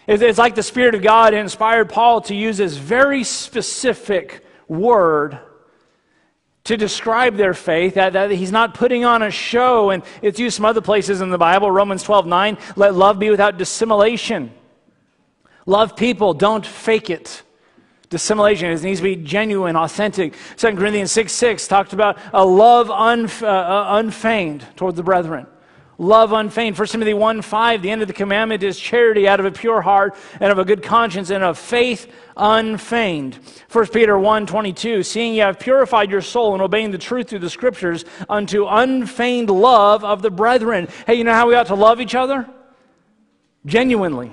[0.06, 5.38] It's like the Spirit of God inspired Paul to use this very specific word
[6.70, 9.90] to describe their faith, that, that, he's not putting on a show.
[9.90, 11.68] And it's used some other places in the Bible.
[11.70, 14.52] Romans 12 9, let love be without dissimulation.
[15.66, 17.42] Love people, don't fake it.
[18.08, 20.36] Dissimulation, it needs to be genuine, authentic.
[20.56, 25.46] 2 Corinthians 6 6 talked about a love unf- uh, uh, unfeigned toward the brethren
[26.00, 26.76] love unfeigned.
[26.76, 29.82] 1 Timothy 1 5, the end of the commandment is charity out of a pure
[29.82, 33.38] heart and of a good conscience and of faith unfeigned.
[33.70, 37.38] 1 Peter 1 22, seeing you have purified your soul in obeying the truth through
[37.38, 40.88] the scriptures unto unfeigned love of the brethren.
[41.06, 42.48] Hey, you know how we ought to love each other?
[43.66, 44.32] Genuinely,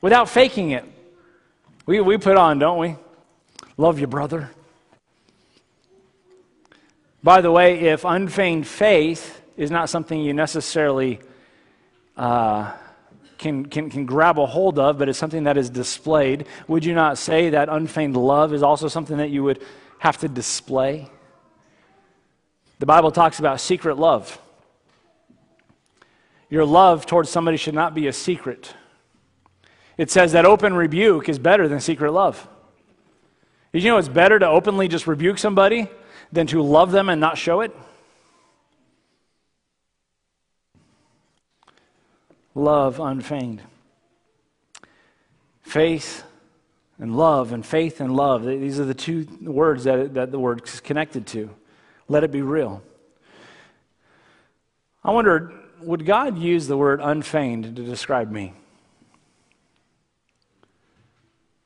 [0.00, 0.84] without faking it.
[1.84, 2.94] We, we put on, don't we?
[3.76, 4.50] Love your brother.
[7.24, 11.20] By the way, if unfeigned faith is not something you necessarily
[12.16, 12.72] uh,
[13.36, 16.46] can, can, can grab a hold of, but it's something that is displayed.
[16.66, 19.62] Would you not say that unfeigned love is also something that you would
[19.98, 21.10] have to display?
[22.78, 24.40] The Bible talks about secret love.
[26.48, 28.72] Your love towards somebody should not be a secret.
[29.98, 32.48] It says that open rebuke is better than secret love.
[33.74, 35.86] Did you know it's better to openly just rebuke somebody
[36.32, 37.76] than to love them and not show it?
[42.54, 43.62] Love unfeigned.
[45.62, 46.24] Faith
[46.98, 48.44] and love, and faith and love.
[48.44, 51.50] These are the two words that, that the word is connected to.
[52.08, 52.82] Let it be real.
[55.02, 58.52] I wonder, would God use the word unfeigned to describe me?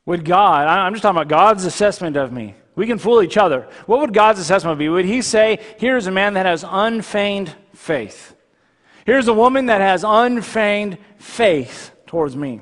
[0.06, 2.54] Would God, I'm just talking about God's assessment of me.
[2.76, 3.68] We can fool each other.
[3.86, 4.88] What would God's assessment be?
[4.88, 8.36] Would He say, here's a man that has unfeigned faith?
[9.04, 12.60] Here's a woman that has unfeigned faith towards me.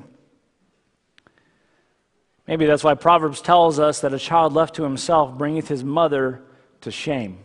[2.47, 6.41] Maybe that's why Proverbs tells us that a child left to himself bringeth his mother
[6.81, 7.39] to shame.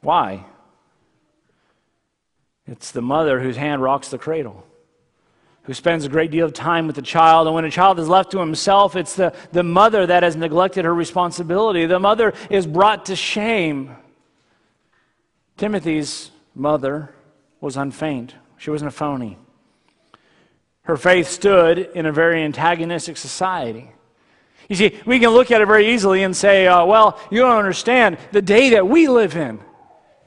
[0.00, 0.46] Why?
[2.66, 4.64] It's the mother whose hand rocks the cradle,
[5.64, 7.46] who spends a great deal of time with the child.
[7.46, 10.86] And when a child is left to himself, it's the, the mother that has neglected
[10.86, 11.84] her responsibility.
[11.84, 13.94] The mother is brought to shame.
[15.58, 17.14] Timothy's mother
[17.60, 19.38] was unfeigned, she wasn't a phony.
[20.82, 23.90] Her faith stood in a very antagonistic society.
[24.68, 27.56] You see, we can look at it very easily and say, uh, well, you don't
[27.56, 29.58] understand the day that we live in.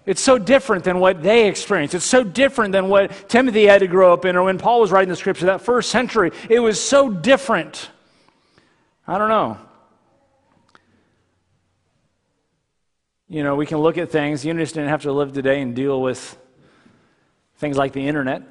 [0.05, 1.95] It's so different than what they experienced.
[1.95, 4.91] It's so different than what Timothy had to grow up in, or when Paul was
[4.91, 6.31] writing the scripture, that first century.
[6.49, 7.89] It was so different.
[9.07, 9.57] I don't know.
[13.33, 14.45] You know, we can look at things.
[14.45, 16.37] You just didn't have to live today and deal with
[17.57, 18.43] things like the internet,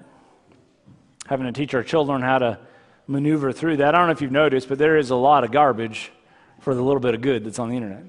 [1.28, 2.58] having to teach our children how to
[3.06, 3.94] maneuver through that.
[3.94, 6.10] I don't know if you've noticed, but there is a lot of garbage
[6.58, 8.02] for the little bit of good that's on the internet.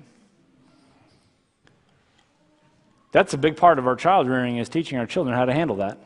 [3.11, 5.75] That's a big part of our child rearing is teaching our children how to handle
[5.75, 5.99] that.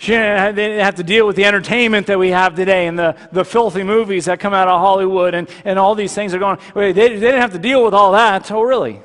[0.00, 3.44] They didn't have to deal with the entertainment that we have today and the, the
[3.44, 6.58] filthy movies that come out of Hollywood and, and all these things are going.
[6.74, 8.50] They, they didn't have to deal with all that.
[8.50, 9.02] Oh, really?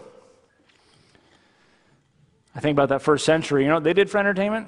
[2.55, 3.63] I think about that first century.
[3.63, 4.67] You know what they did for entertainment?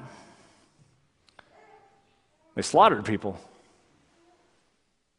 [2.56, 3.40] They slaughtered people.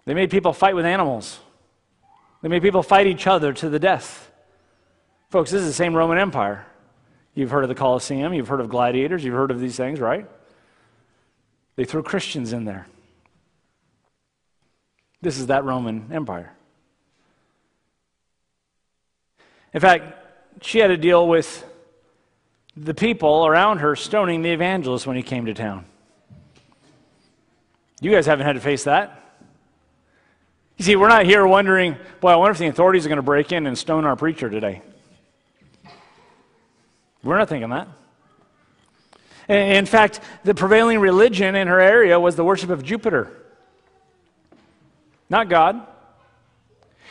[0.04, 1.40] They made people fight with animals.
[2.42, 4.30] They made people fight each other to the death.
[5.30, 6.66] Folks, this is the same Roman Empire.
[7.34, 10.26] You've heard of the Colosseum, you've heard of gladiators, you've heard of these things, right?
[11.78, 12.88] They threw Christians in there.
[15.22, 16.52] This is that Roman Empire.
[19.72, 20.12] In fact,
[20.60, 21.64] she had to deal with
[22.76, 25.84] the people around her stoning the evangelist when he came to town.
[28.00, 29.22] You guys haven't had to face that.
[30.78, 33.22] You see, we're not here wondering, boy, I wonder if the authorities are going to
[33.22, 34.82] break in and stone our preacher today.
[37.22, 37.86] We're not thinking that.
[39.48, 43.32] In fact, the prevailing religion in her area was the worship of Jupiter,
[45.30, 45.86] not God.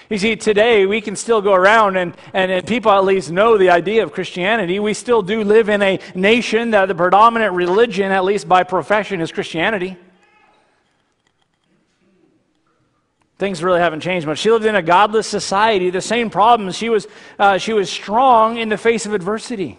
[0.10, 3.58] You see, today we can still go around and, and, and, people at least know
[3.58, 4.80] the idea of Christianity.
[4.80, 9.19] We still do live in a nation that the predominant religion, at least by profession,
[9.19, 9.97] is Christianity.
[13.38, 14.39] Things really haven't changed much.
[14.39, 16.78] She lived in a godless society, the same problems.
[16.78, 19.78] She was, uh, she was strong in the face of adversity.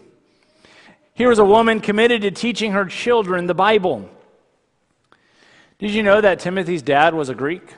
[1.19, 4.09] Here was a woman committed to teaching her children the Bible.
[5.81, 7.75] Did you know that Timothy's dad was a Greek?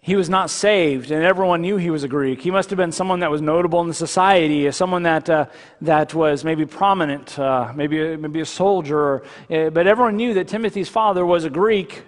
[0.00, 2.40] He was not saved, and everyone knew he was a Greek.
[2.40, 5.46] He must have been someone that was notable in the society, someone that, uh,
[5.82, 9.22] that was maybe prominent, uh, maybe, maybe a soldier.
[9.48, 12.02] Uh, but everyone knew that Timothy's father was a Greek.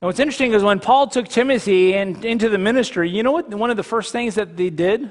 [0.00, 3.52] And what's interesting is when Paul took Timothy in, into the ministry, you know what?
[3.52, 5.10] One of the first things that they did?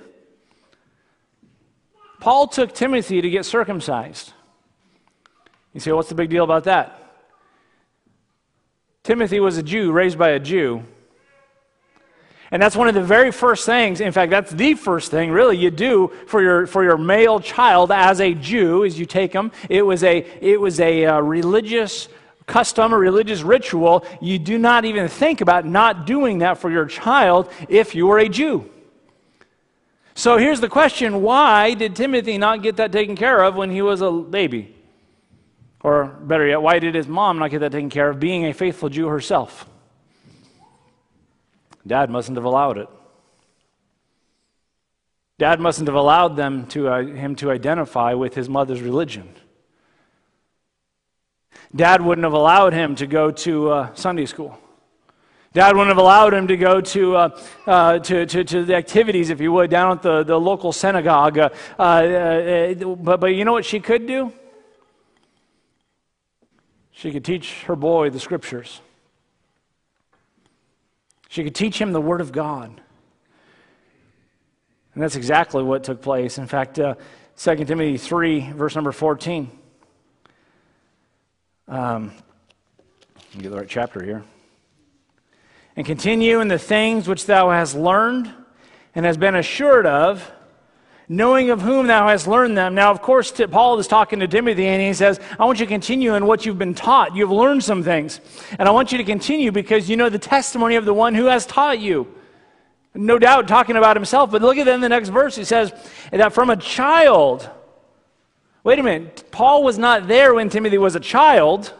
[2.23, 4.31] Paul took Timothy to get circumcised.
[5.73, 6.97] You say, what's the big deal about that?
[9.03, 10.85] Timothy was a Jew, raised by a Jew.
[12.49, 15.57] And that's one of the very first things, in fact, that's the first thing really
[15.57, 19.51] you do for your, for your male child as a Jew is you take them.
[19.69, 22.07] It was a, it was a uh, religious
[22.47, 24.05] custom, a religious ritual.
[24.21, 28.19] You do not even think about not doing that for your child if you were
[28.19, 28.69] a Jew.
[30.15, 33.81] So here's the question why did Timothy not get that taken care of when he
[33.81, 34.75] was a baby?
[35.81, 38.53] Or better yet, why did his mom not get that taken care of, being a
[38.53, 39.67] faithful Jew herself?
[41.85, 42.87] Dad mustn't have allowed it.
[45.37, 49.27] Dad mustn't have allowed them to, uh, him to identify with his mother's religion.
[51.75, 54.57] Dad wouldn't have allowed him to go to uh, Sunday school.
[55.53, 59.29] Dad wouldn't have allowed him to go to, uh, uh, to, to, to, the activities,
[59.29, 61.37] if you would, down at the, the local synagogue.
[61.37, 64.33] Uh, uh, uh, but, but you know what she could do?
[66.91, 68.81] She could teach her boy the scriptures.
[71.29, 72.81] She could teach him the Word of God.
[74.95, 76.39] And that's exactly what took place.
[76.39, 76.95] In fact, uh,
[77.37, 79.51] 2 Timothy 3, verse number 14.
[81.67, 82.11] Um,
[83.37, 84.23] get the right chapter here
[85.75, 88.31] and continue in the things which thou hast learned
[88.95, 90.31] and hast been assured of,
[91.09, 92.75] knowing of whom thou hast learned them.
[92.75, 95.69] Now, of course, Paul is talking to Timothy and he says, I want you to
[95.69, 97.15] continue in what you've been taught.
[97.15, 98.21] You've learned some things.
[98.57, 101.25] And I want you to continue because you know the testimony of the one who
[101.25, 102.07] has taught you.
[102.95, 105.35] No doubt talking about himself, but look at then the next verse.
[105.35, 105.73] He says
[106.11, 107.49] that from a child,
[108.63, 111.73] wait a minute, Paul was not there when Timothy was a child.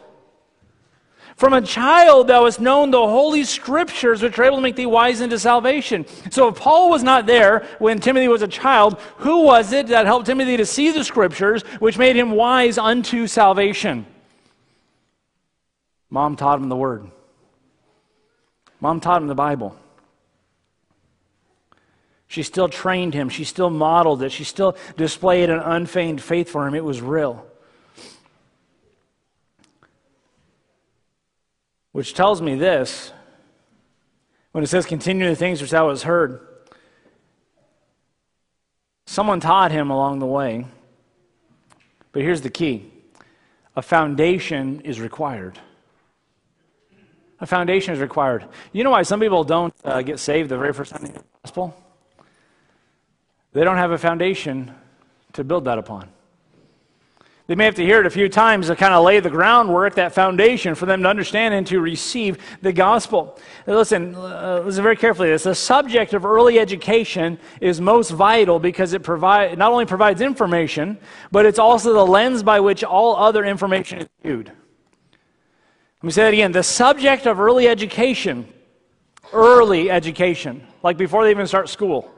[1.36, 4.86] From a child thou hast known the holy scriptures which are able to make thee
[4.86, 6.06] wise into salvation.
[6.30, 10.06] So if Paul was not there when Timothy was a child, who was it that
[10.06, 14.06] helped Timothy to see the scriptures which made him wise unto salvation?
[16.10, 17.10] Mom taught him the word.
[18.80, 19.76] Mom taught him the Bible.
[22.28, 23.30] She still trained him.
[23.30, 24.32] She still modeled it.
[24.32, 26.76] She still displayed an unfeigned faith for him.
[26.76, 27.46] It was real.
[31.94, 33.14] Which tells me this
[34.52, 36.42] when it says, continue the things which thou hast heard.
[39.06, 40.66] Someone taught him along the way.
[42.12, 42.92] But here's the key
[43.76, 45.60] a foundation is required.
[47.40, 48.46] A foundation is required.
[48.72, 51.18] You know why some people don't uh, get saved the very first time they hear
[51.18, 51.76] the gospel?
[53.52, 54.74] They don't have a foundation
[55.34, 56.10] to build that upon.
[57.46, 59.96] They may have to hear it a few times to kind of lay the groundwork,
[59.96, 63.38] that foundation for them to understand and to receive the gospel.
[63.68, 65.30] Now listen, uh, listen very carefully.
[65.30, 70.22] This the subject of early education is most vital because it provide not only provides
[70.22, 70.98] information,
[71.32, 74.48] but it's also the lens by which all other information is viewed.
[74.48, 76.54] Let me say that again.
[76.54, 78.48] The subject of early education,
[79.34, 82.10] early education, like before they even start school,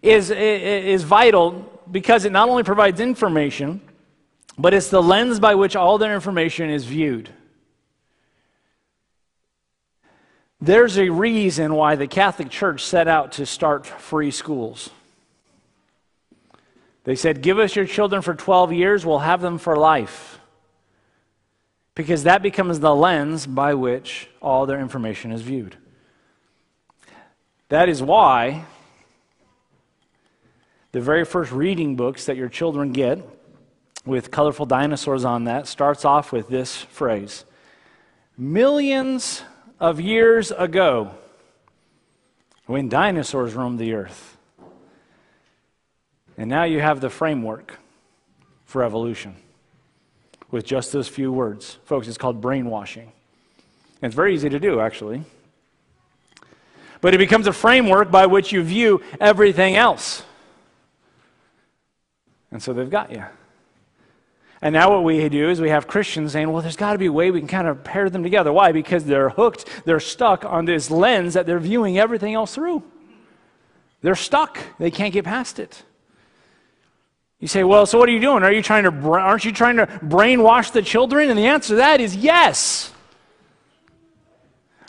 [0.00, 3.80] is, is vital because it not only provides information,
[4.58, 7.30] but it's the lens by which all their information is viewed.
[10.60, 14.90] There's a reason why the Catholic Church set out to start free schools.
[17.04, 20.40] They said, Give us your children for 12 years, we'll have them for life.
[21.94, 25.76] Because that becomes the lens by which all their information is viewed.
[27.68, 28.64] That is why
[30.92, 33.35] the very first reading books that your children get
[34.06, 37.44] with colorful dinosaurs on that starts off with this phrase
[38.38, 39.42] Millions
[39.80, 41.10] of years ago,
[42.66, 44.36] when dinosaurs roamed the earth.
[46.36, 47.78] And now you have the framework
[48.66, 49.36] for evolution
[50.50, 51.78] with just those few words.
[51.84, 53.10] Folks, it's called brainwashing.
[54.02, 55.24] And it's very easy to do, actually.
[57.00, 60.24] But it becomes a framework by which you view everything else.
[62.50, 63.24] And so they've got you.
[64.62, 67.06] And now what we do is we have Christians saying, well, there's got to be
[67.06, 68.52] a way we can kind of pair them together.
[68.52, 68.72] Why?
[68.72, 72.82] Because they're hooked, they're stuck on this lens that they're viewing everything else through.
[74.00, 75.82] They're stuck, they can't get past it.
[77.38, 78.42] You say, well, so what are you doing?
[78.42, 81.28] Are you trying to, aren't you trying to brainwash the children?
[81.28, 82.92] And the answer to that is yes.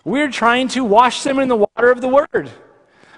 [0.06, 2.50] We're trying to wash them in the water of the Word.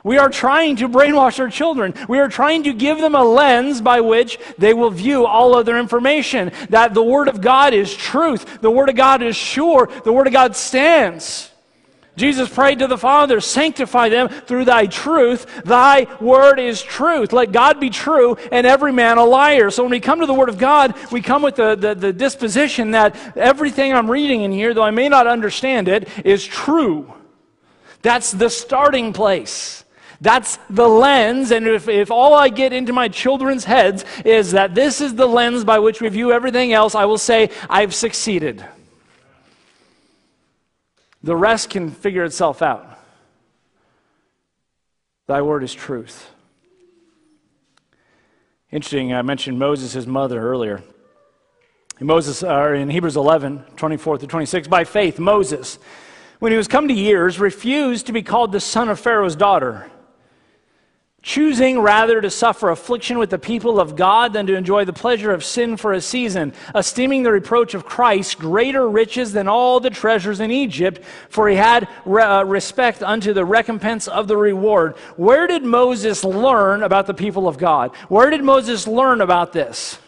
[0.04, 1.94] We are trying to brainwash our children.
[2.08, 5.78] We are trying to give them a lens by which they will view all other
[5.78, 6.52] information.
[6.70, 8.62] That the Word of God is truth.
[8.62, 9.90] The Word of God is sure.
[10.04, 11.52] The Word of God stands.
[12.20, 15.64] Jesus prayed to the Father, sanctify them through thy truth.
[15.64, 17.32] Thy word is truth.
[17.32, 19.72] Let God be true and every man a liar.
[19.72, 22.14] So when we come to the Word of God, we come with the, the, the
[22.14, 27.14] disposition that everything I'm reading in here, though I may not understand it, is true.
[28.02, 29.86] That's the starting place.
[30.22, 34.76] That's the lens, and if, if all I get into my children's heads is that
[34.76, 38.66] this is the lens by which we view everything else, I will say, I've succeeded.
[41.24, 43.00] The rest can figure itself out.
[45.28, 46.30] Thy word is truth.
[48.72, 50.84] Interesting, I mentioned Moses' mother earlier.
[52.00, 55.80] In Moses, uh, in Hebrews 11, 24 to 26, by faith, Moses,
[56.40, 59.90] when he was come to years, refused to be called the son of Pharaoh's daughter
[61.22, 65.32] choosing rather to suffer affliction with the people of God than to enjoy the pleasure
[65.32, 69.90] of sin for a season, esteeming the reproach of Christ greater riches than all the
[69.90, 74.96] treasures in Egypt, for he had re- uh, respect unto the recompense of the reward.
[75.18, 77.96] Where did Moses learn about the people of God?
[78.08, 80.00] Where did Moses learn about this?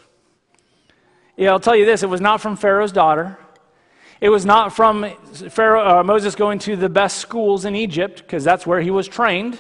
[1.36, 3.38] Yeah, I'll tell you this it was not from Pharaoh's daughter.
[4.22, 5.10] It was not from
[5.50, 9.08] Pharaoh, uh, Moses going to the best schools in Egypt, because that's where he was
[9.08, 9.58] trained.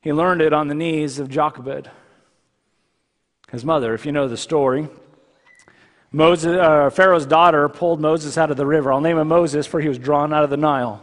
[0.00, 1.90] He learned it on the knees of Jochebed,
[3.50, 3.94] his mother.
[3.94, 4.88] If you know the story,
[6.12, 8.92] Moses, uh, Pharaoh's daughter pulled Moses out of the river.
[8.92, 11.02] I'll name him Moses, for he was drawn out of the Nile.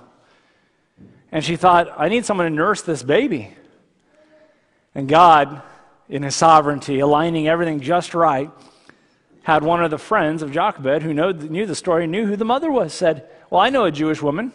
[1.32, 3.54] And she thought, I need someone to nurse this baby.
[4.96, 5.62] And God,
[6.08, 8.50] in his sovereignty, aligning everything just right,
[9.43, 12.72] had one of the friends of Jochebed who knew the story, knew who the mother
[12.72, 14.54] was, said, Well, I know a Jewish woman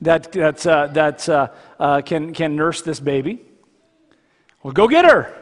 [0.00, 3.40] that, that, uh, that uh, uh, can, can nurse this baby.
[4.62, 5.32] Well, go get her.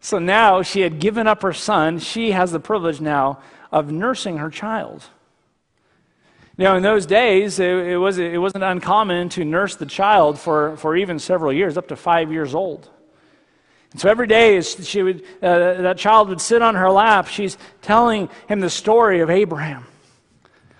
[0.00, 1.98] So now she had given up her son.
[1.98, 3.40] She has the privilege now
[3.70, 5.04] of nursing her child.
[6.58, 10.76] Now, in those days, it, it, was, it wasn't uncommon to nurse the child for,
[10.76, 12.90] for even several years, up to five years old.
[13.92, 17.26] And so every day, she would, uh, that child would sit on her lap.
[17.26, 19.86] She's telling him the story of Abraham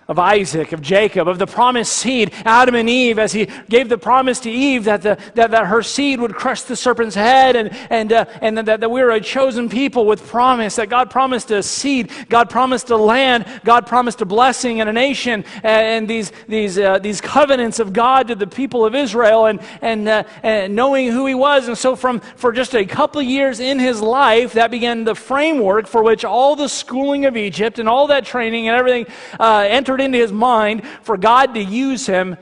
[0.09, 3.99] of Isaac, of Jacob, of the promised seed, Adam and Eve, as he gave the
[3.99, 7.71] promise to Eve that, the, that, that her seed would crush the serpent's head, and,
[7.91, 11.51] and, uh, and that, that we are a chosen people with promise, that God promised
[11.51, 16.33] a seed, God promised a land, God promised a blessing and a nation, and, these,
[16.49, 20.75] these, uh, these covenants of God to the people of Israel, and, and, uh, and
[20.75, 21.69] knowing who he was.
[21.69, 25.87] And so, from, for just a couple years in his life, that began the framework
[25.87, 29.07] for which all the schooling of Egypt and all that training and everything
[29.39, 32.37] uh, entered entered into his mind for God to use him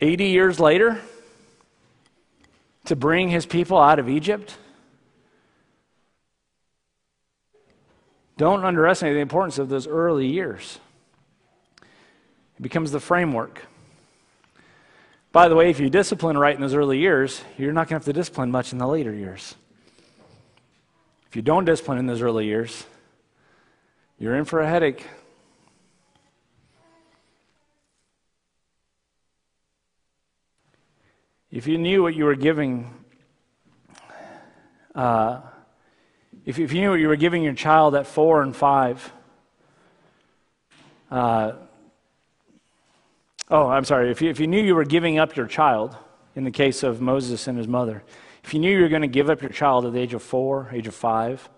[0.00, 1.00] 80 years later
[2.86, 4.56] to bring his people out of Egypt?
[8.38, 10.78] Don't underestimate the importance of those early years.
[11.82, 13.62] It becomes the framework.
[15.32, 18.04] By the way, if you discipline right in those early years, you're not going to
[18.04, 19.54] have to discipline much in the later years.
[21.28, 22.86] If you don't discipline in those early years,
[24.18, 25.04] you're in for a headache.
[31.56, 32.92] If you knew what you were giving,
[34.94, 35.40] uh,
[36.44, 39.10] if, if you knew what you were giving your child at four and five,
[41.10, 41.52] uh,
[43.50, 45.96] oh, I'm sorry, if you, if you knew you were giving up your child,
[46.34, 48.02] in the case of Moses and his mother,
[48.44, 50.22] if you knew you were going to give up your child at the age of
[50.22, 51.48] four, age of five,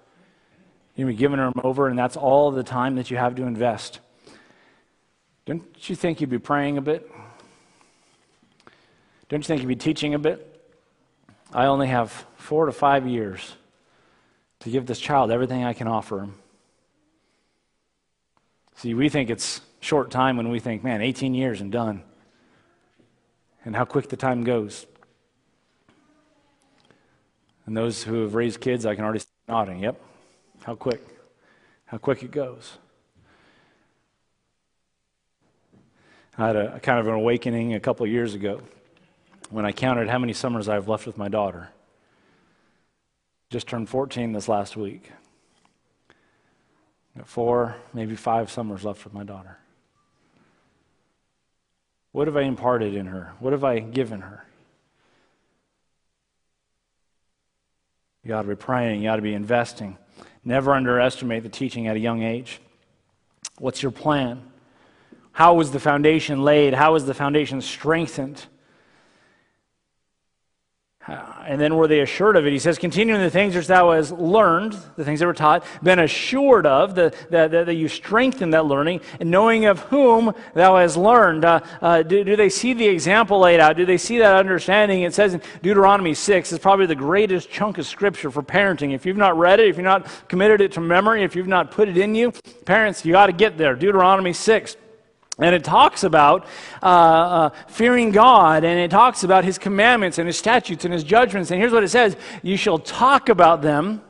[0.95, 3.99] you were giving them over, and that's all the time that you have to invest.
[5.45, 7.11] Don't you think you'd be praying a bit?
[9.29, 10.45] Don't you think you'd be teaching a bit?
[11.53, 13.55] I only have four to five years
[14.61, 16.35] to give this child everything I can offer him.
[18.77, 22.03] See, we think it's short time when we think, man, 18 years and done.
[23.65, 24.87] And how quick the time goes.
[27.67, 29.81] And those who have raised kids, I can already see nodding.
[29.81, 30.01] Yep.
[30.63, 31.03] How quick.
[31.85, 32.79] How quick it goes.
[36.39, 38.63] I had a, kind of an awakening a couple years ago
[39.51, 41.71] when I counted how many summers I've left with my daughter.
[43.51, 45.11] Just turned 14 this last week.
[47.17, 49.59] Got four, maybe five summers left with my daughter.
[52.13, 53.33] What have I imparted in her?
[53.39, 54.45] What have I given her?
[58.25, 59.97] You ought to be praying, you ought to be investing.
[60.45, 62.61] Never underestimate the teaching at a young age.
[63.59, 64.43] What's your plan?
[65.33, 66.75] How was the foundation laid?
[66.75, 68.45] How was the foundation strengthened?
[71.49, 72.53] And then were they assured of it?
[72.53, 75.99] He says, continuing the things which thou hast learned, the things that were taught, been
[75.99, 80.99] assured of, the, the, that you strengthen that learning, and knowing of whom thou hast
[80.99, 81.47] learned.
[81.47, 83.79] Uh, uh, do, do, they see the example laid out?
[83.79, 85.05] Do they see that understanding?
[85.05, 88.93] It says in Deuteronomy 6, it's probably the greatest chunk of scripture for parenting.
[88.93, 91.71] If you've not read it, if you've not committed it to memory, if you've not
[91.71, 92.31] put it in you,
[92.67, 93.75] parents, you got to get there.
[93.75, 94.77] Deuteronomy 6.
[95.39, 96.47] And it talks about
[96.83, 101.05] uh, uh, fearing God, and it talks about His commandments and His statutes and His
[101.05, 101.51] judgments.
[101.51, 104.03] And here's what it says You shall talk about them.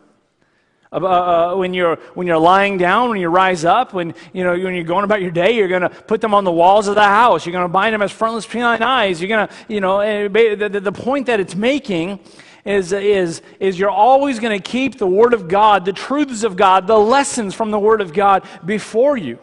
[0.90, 4.52] Uh, uh, when you're when you're lying down, when you rise up, when you know
[4.52, 6.94] when you're going about your day, you're going to put them on the walls of
[6.94, 7.44] the house.
[7.44, 9.20] You're going to bind them as frontlets feline eyes.
[9.20, 12.20] You're going to you know the, the, the point that it's making
[12.64, 16.56] is, is, is you're always going to keep the Word of God, the truths of
[16.56, 19.38] God, the lessons from the Word of God before you.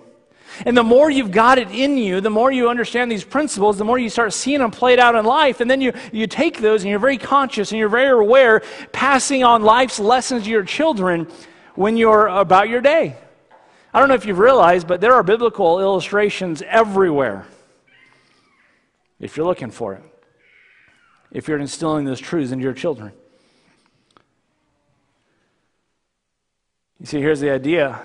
[0.66, 3.84] And the more you've got it in you, the more you understand these principles, the
[3.84, 5.60] more you start seeing them played out in life.
[5.60, 9.44] And then you, you take those and you're very conscious and you're very aware, passing
[9.44, 11.28] on life's lessons to your children
[11.76, 13.18] when you're about your day.
[13.94, 17.46] I don't know if you've realized, but there are biblical illustrations everywhere
[19.20, 20.04] if you're looking for it,
[21.32, 23.14] if you're instilling those truths into your children.
[27.00, 28.02] You see, here's the idea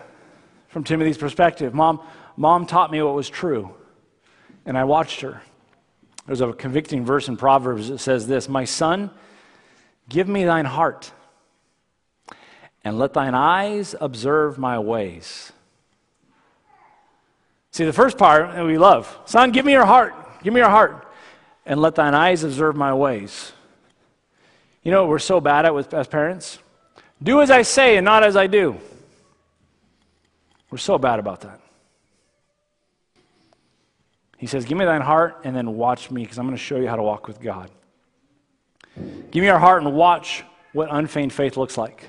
[0.68, 2.00] from Timothy's perspective Mom,
[2.40, 3.74] Mom taught me what was true,
[4.64, 5.42] and I watched her.
[6.24, 9.10] There's a convicting verse in Proverbs that says this My son,
[10.08, 11.12] give me thine heart,
[12.82, 15.52] and let thine eyes observe my ways.
[17.72, 21.06] See, the first part we love Son, give me your heart, give me your heart,
[21.66, 23.52] and let thine eyes observe my ways.
[24.82, 26.58] You know what we're so bad at with, as parents?
[27.22, 28.78] Do as I say and not as I do.
[30.70, 31.59] We're so bad about that.
[34.40, 36.78] He says, Give me thine heart and then watch me because I'm going to show
[36.78, 37.70] you how to walk with God.
[38.96, 42.08] Give me your heart and watch what unfeigned faith looks like.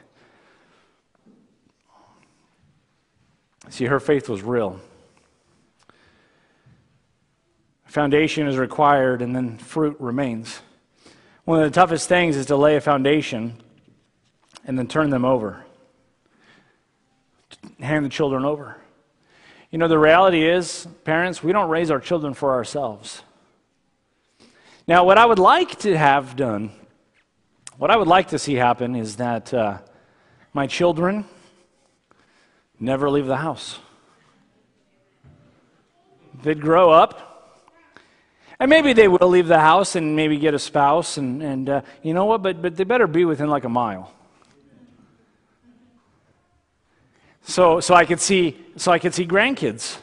[3.67, 4.79] See, her faith was real.
[7.85, 10.61] Foundation is required, and then fruit remains.
[11.43, 13.61] One of the toughest things is to lay a foundation
[14.65, 15.65] and then turn them over,
[17.81, 18.77] hand the children over.
[19.71, 23.23] You know, the reality is, parents, we don't raise our children for ourselves.
[24.85, 26.71] Now, what I would like to have done,
[27.77, 29.77] what I would like to see happen is that uh,
[30.53, 31.23] my children
[32.81, 33.79] never leave the house.
[36.43, 37.61] They'd grow up,
[38.59, 41.81] and maybe they will leave the house and maybe get a spouse, and, and uh,
[42.03, 42.43] you know what?
[42.43, 44.11] But, but they better be within like a mile.
[47.43, 49.97] So, so, I could see, so I could see grandkids,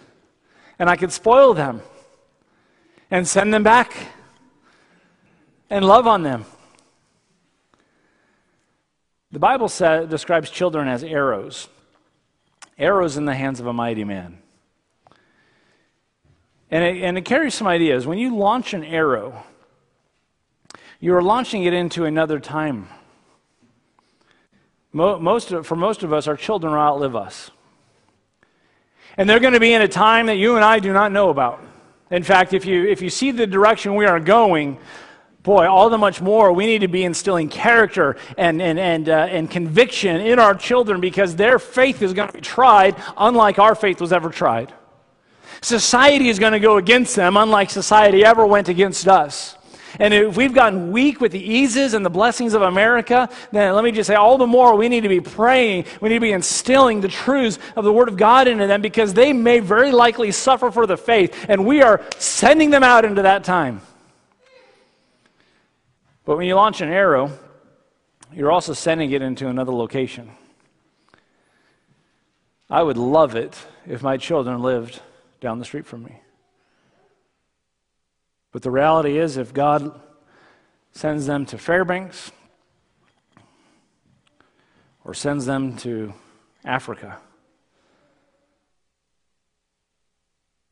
[0.79, 1.81] and I could spoil them,
[3.11, 3.95] and send them back,
[5.71, 6.45] and love on them.
[9.31, 11.69] The Bible says, describes children as arrows
[12.79, 14.39] arrows in the hands of a mighty man.
[16.71, 18.07] And it, and it carries some ideas.
[18.07, 19.45] When you launch an arrow,
[21.01, 22.89] you're launching it into another time.
[24.99, 27.51] Most of, for most of us, our children will outlive us.
[29.17, 31.31] And they're going to be in a time that you and I do not know
[31.31, 31.63] about.
[32.11, 34.79] In fact, if you, if you see the direction we are going,
[35.43, 39.29] boy, all the much more we need to be instilling character and, and, and, uh,
[39.31, 43.75] and conviction in our children because their faith is going to be tried unlike our
[43.75, 44.73] faith was ever tried.
[45.61, 49.58] Society is going to go against them unlike society ever went against us.
[49.99, 53.85] And if we've gotten weak with the eases and the blessings of America, then let
[53.85, 55.87] me just say, all the more we need to be praying.
[56.01, 59.15] We need to be instilling the truths of the Word of God into them because
[59.15, 63.23] they may very likely suffer for the faith, and we are sending them out into
[63.23, 63.81] that time.
[66.25, 67.33] But when you launch an arrow,
[68.33, 70.31] you're also sending it into another location.
[72.69, 75.01] I would love it if my children lived
[75.41, 76.21] down the street from me.
[78.59, 80.01] But the reality is, if God
[80.91, 82.33] sends them to Fairbanks
[85.05, 86.13] or sends them to
[86.65, 87.19] Africa,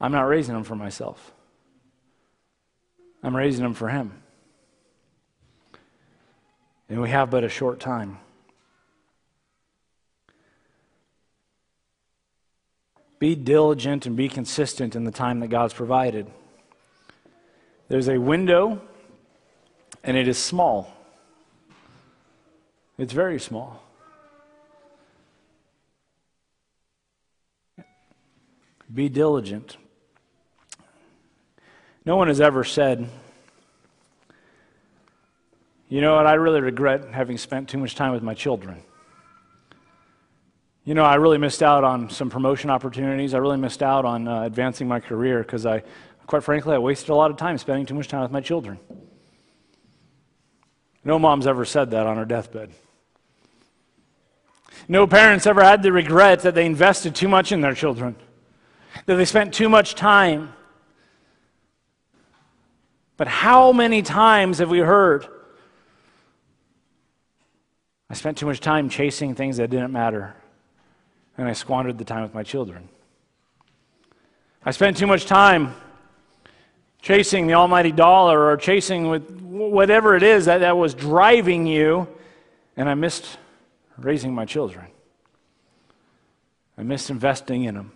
[0.01, 1.31] I'm not raising them for myself.
[3.23, 4.21] I'm raising them for Him.
[6.89, 8.19] And we have but a short time.
[13.21, 16.29] Be diligent and be consistent in the time that God's provided.
[17.89, 18.81] There's a window,
[20.03, 20.93] and it is small.
[22.99, 23.83] It's very small.
[28.93, 29.77] Be diligent.
[32.05, 33.09] No one has ever said,
[35.89, 36.27] you know what?
[36.27, 38.83] I really regret having spent too much time with my children.
[40.85, 43.35] You know, I really missed out on some promotion opportunities.
[43.35, 45.83] I really missed out on uh, advancing my career because I,
[46.27, 48.79] quite frankly, I wasted a lot of time spending too much time with my children.
[51.05, 52.71] No mom's ever said that on her deathbed.
[54.89, 58.17] No parents ever had the regret that they invested too much in their children,
[59.07, 60.53] that they spent too much time.
[63.17, 65.27] But how many times have we heard,
[68.11, 70.35] I spent too much time chasing things that didn't matter,
[71.39, 72.89] and I squandered the time with my children.
[74.65, 75.75] I spent too much time
[77.07, 82.09] chasing the almighty dollar or chasing with whatever it is that, that was driving you,
[82.77, 83.39] and I missed
[83.97, 84.87] raising my children.
[86.77, 87.93] I missed investing in them.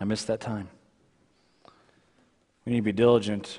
[0.00, 0.68] I missed that time.
[2.64, 3.58] We need to be diligent.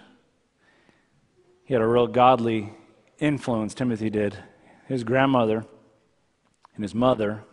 [1.66, 2.72] He had a real godly
[3.20, 4.38] influence, Timothy did,
[4.88, 5.66] his grandmother
[6.74, 7.44] and his mother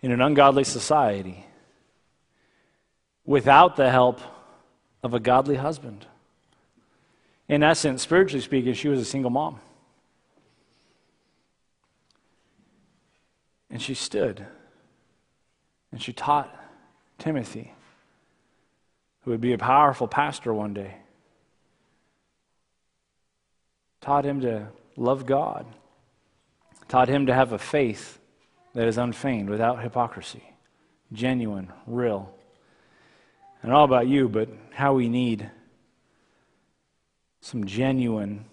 [0.00, 1.44] in an ungodly society
[3.26, 4.22] without the help
[5.04, 6.06] of a godly husband.
[7.48, 9.60] In essence, spiritually speaking, she was a single mom.
[13.70, 14.44] And she stood
[15.92, 16.52] and she taught
[17.18, 17.72] Timothy,
[19.22, 20.96] who would be a powerful pastor one day,
[24.00, 25.66] taught him to love God
[26.88, 28.18] taught him to have a faith
[28.74, 30.42] that is unfeigned, without hypocrisy,
[31.12, 32.32] genuine, real.
[33.64, 35.50] And all about you, but how we need
[37.40, 38.44] some genuine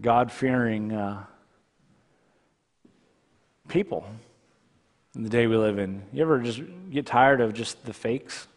[0.00, 1.24] God fearing uh,
[3.68, 4.04] people
[5.14, 6.02] in the day we live in.
[6.12, 8.48] You ever just get tired of just the fakes?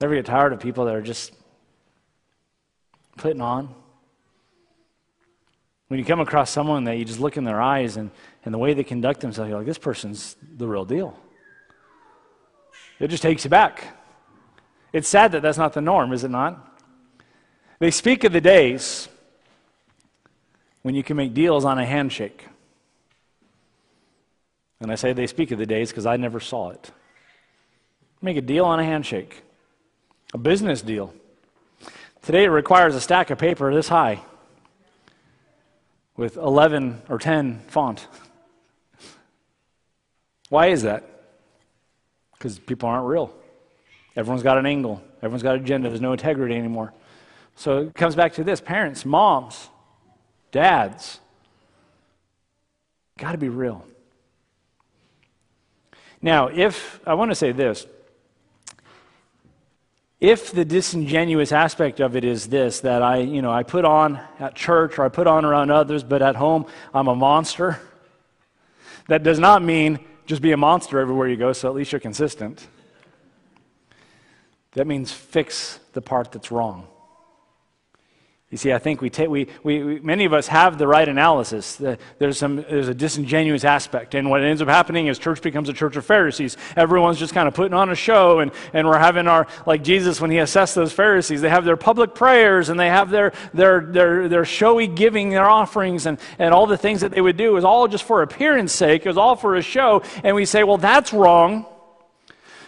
[0.00, 1.32] Ever get tired of people that are just
[3.16, 3.74] putting on?
[5.88, 8.12] When you come across someone that you just look in their eyes and,
[8.44, 11.18] and the way they conduct themselves, you're like, this person's the real deal.
[13.00, 13.96] It just takes you back.
[14.92, 16.78] It's sad that that's not the norm, is it not?
[17.78, 19.08] They speak of the days
[20.82, 22.46] when you can make deals on a handshake.
[24.80, 26.90] And I say they speak of the days because I never saw it.
[28.20, 29.42] Make a deal on a handshake,
[30.34, 31.14] a business deal.
[32.22, 34.20] Today it requires a stack of paper this high
[36.16, 38.06] with 11 or 10 font.
[40.50, 41.19] Why is that?
[42.40, 43.34] Because people aren't real.
[44.16, 46.94] Everyone's got an angle, everyone's got an agenda, there's no integrity anymore.
[47.54, 49.68] So it comes back to this parents, moms,
[50.50, 51.20] dads,
[53.18, 53.84] got to be real.
[56.22, 57.86] Now, if, I want to say this.
[60.18, 64.20] If the disingenuous aspect of it is this, that I, you know, I put on
[64.38, 67.80] at church or I put on around others, but at home I'm a monster,
[69.08, 69.98] that does not mean
[70.30, 72.68] just be a monster everywhere you go, so at least you're consistent.
[74.74, 76.86] That means fix the part that's wrong.
[78.50, 81.08] You see, I think we take, we, we, we, many of us have the right
[81.08, 81.76] analysis.
[82.18, 84.16] There's, some, there's a disingenuous aspect.
[84.16, 86.56] And what ends up happening is church becomes a church of Pharisees.
[86.74, 90.20] Everyone's just kind of putting on a show, and, and we're having our, like Jesus
[90.20, 93.82] when he assessed those Pharisees, they have their public prayers and they have their, their,
[93.82, 97.52] their, their showy giving, their offerings, and, and all the things that they would do.
[97.52, 100.02] Was all just for appearance sake, it was all for a show.
[100.24, 101.66] And we say, well, that's wrong.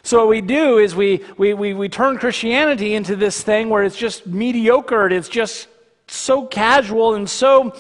[0.05, 3.83] So what we do is we, we, we, we turn Christianity into this thing where
[3.83, 5.69] it's just mediocre, it's just
[6.09, 7.75] so casual and so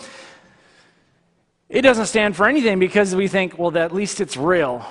[1.68, 4.86] it doesn't stand for anything because we think, well, at least it's real.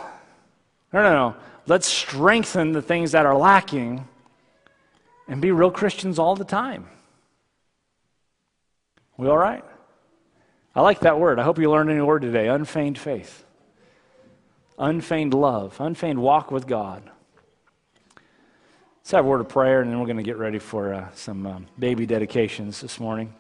[0.92, 1.36] No, no, no.
[1.68, 4.08] Let's strengthen the things that are lacking
[5.28, 6.88] and be real Christians all the time.
[9.16, 9.64] We all right?
[10.76, 11.38] I like that word.
[11.38, 13.46] I hope you learned a new word today unfeigned faith,
[14.80, 17.10] unfeigned love, unfeigned walk with God.
[19.02, 21.10] Let's have a word of prayer, and then we're going to get ready for uh,
[21.16, 23.34] some um, baby dedications this morning.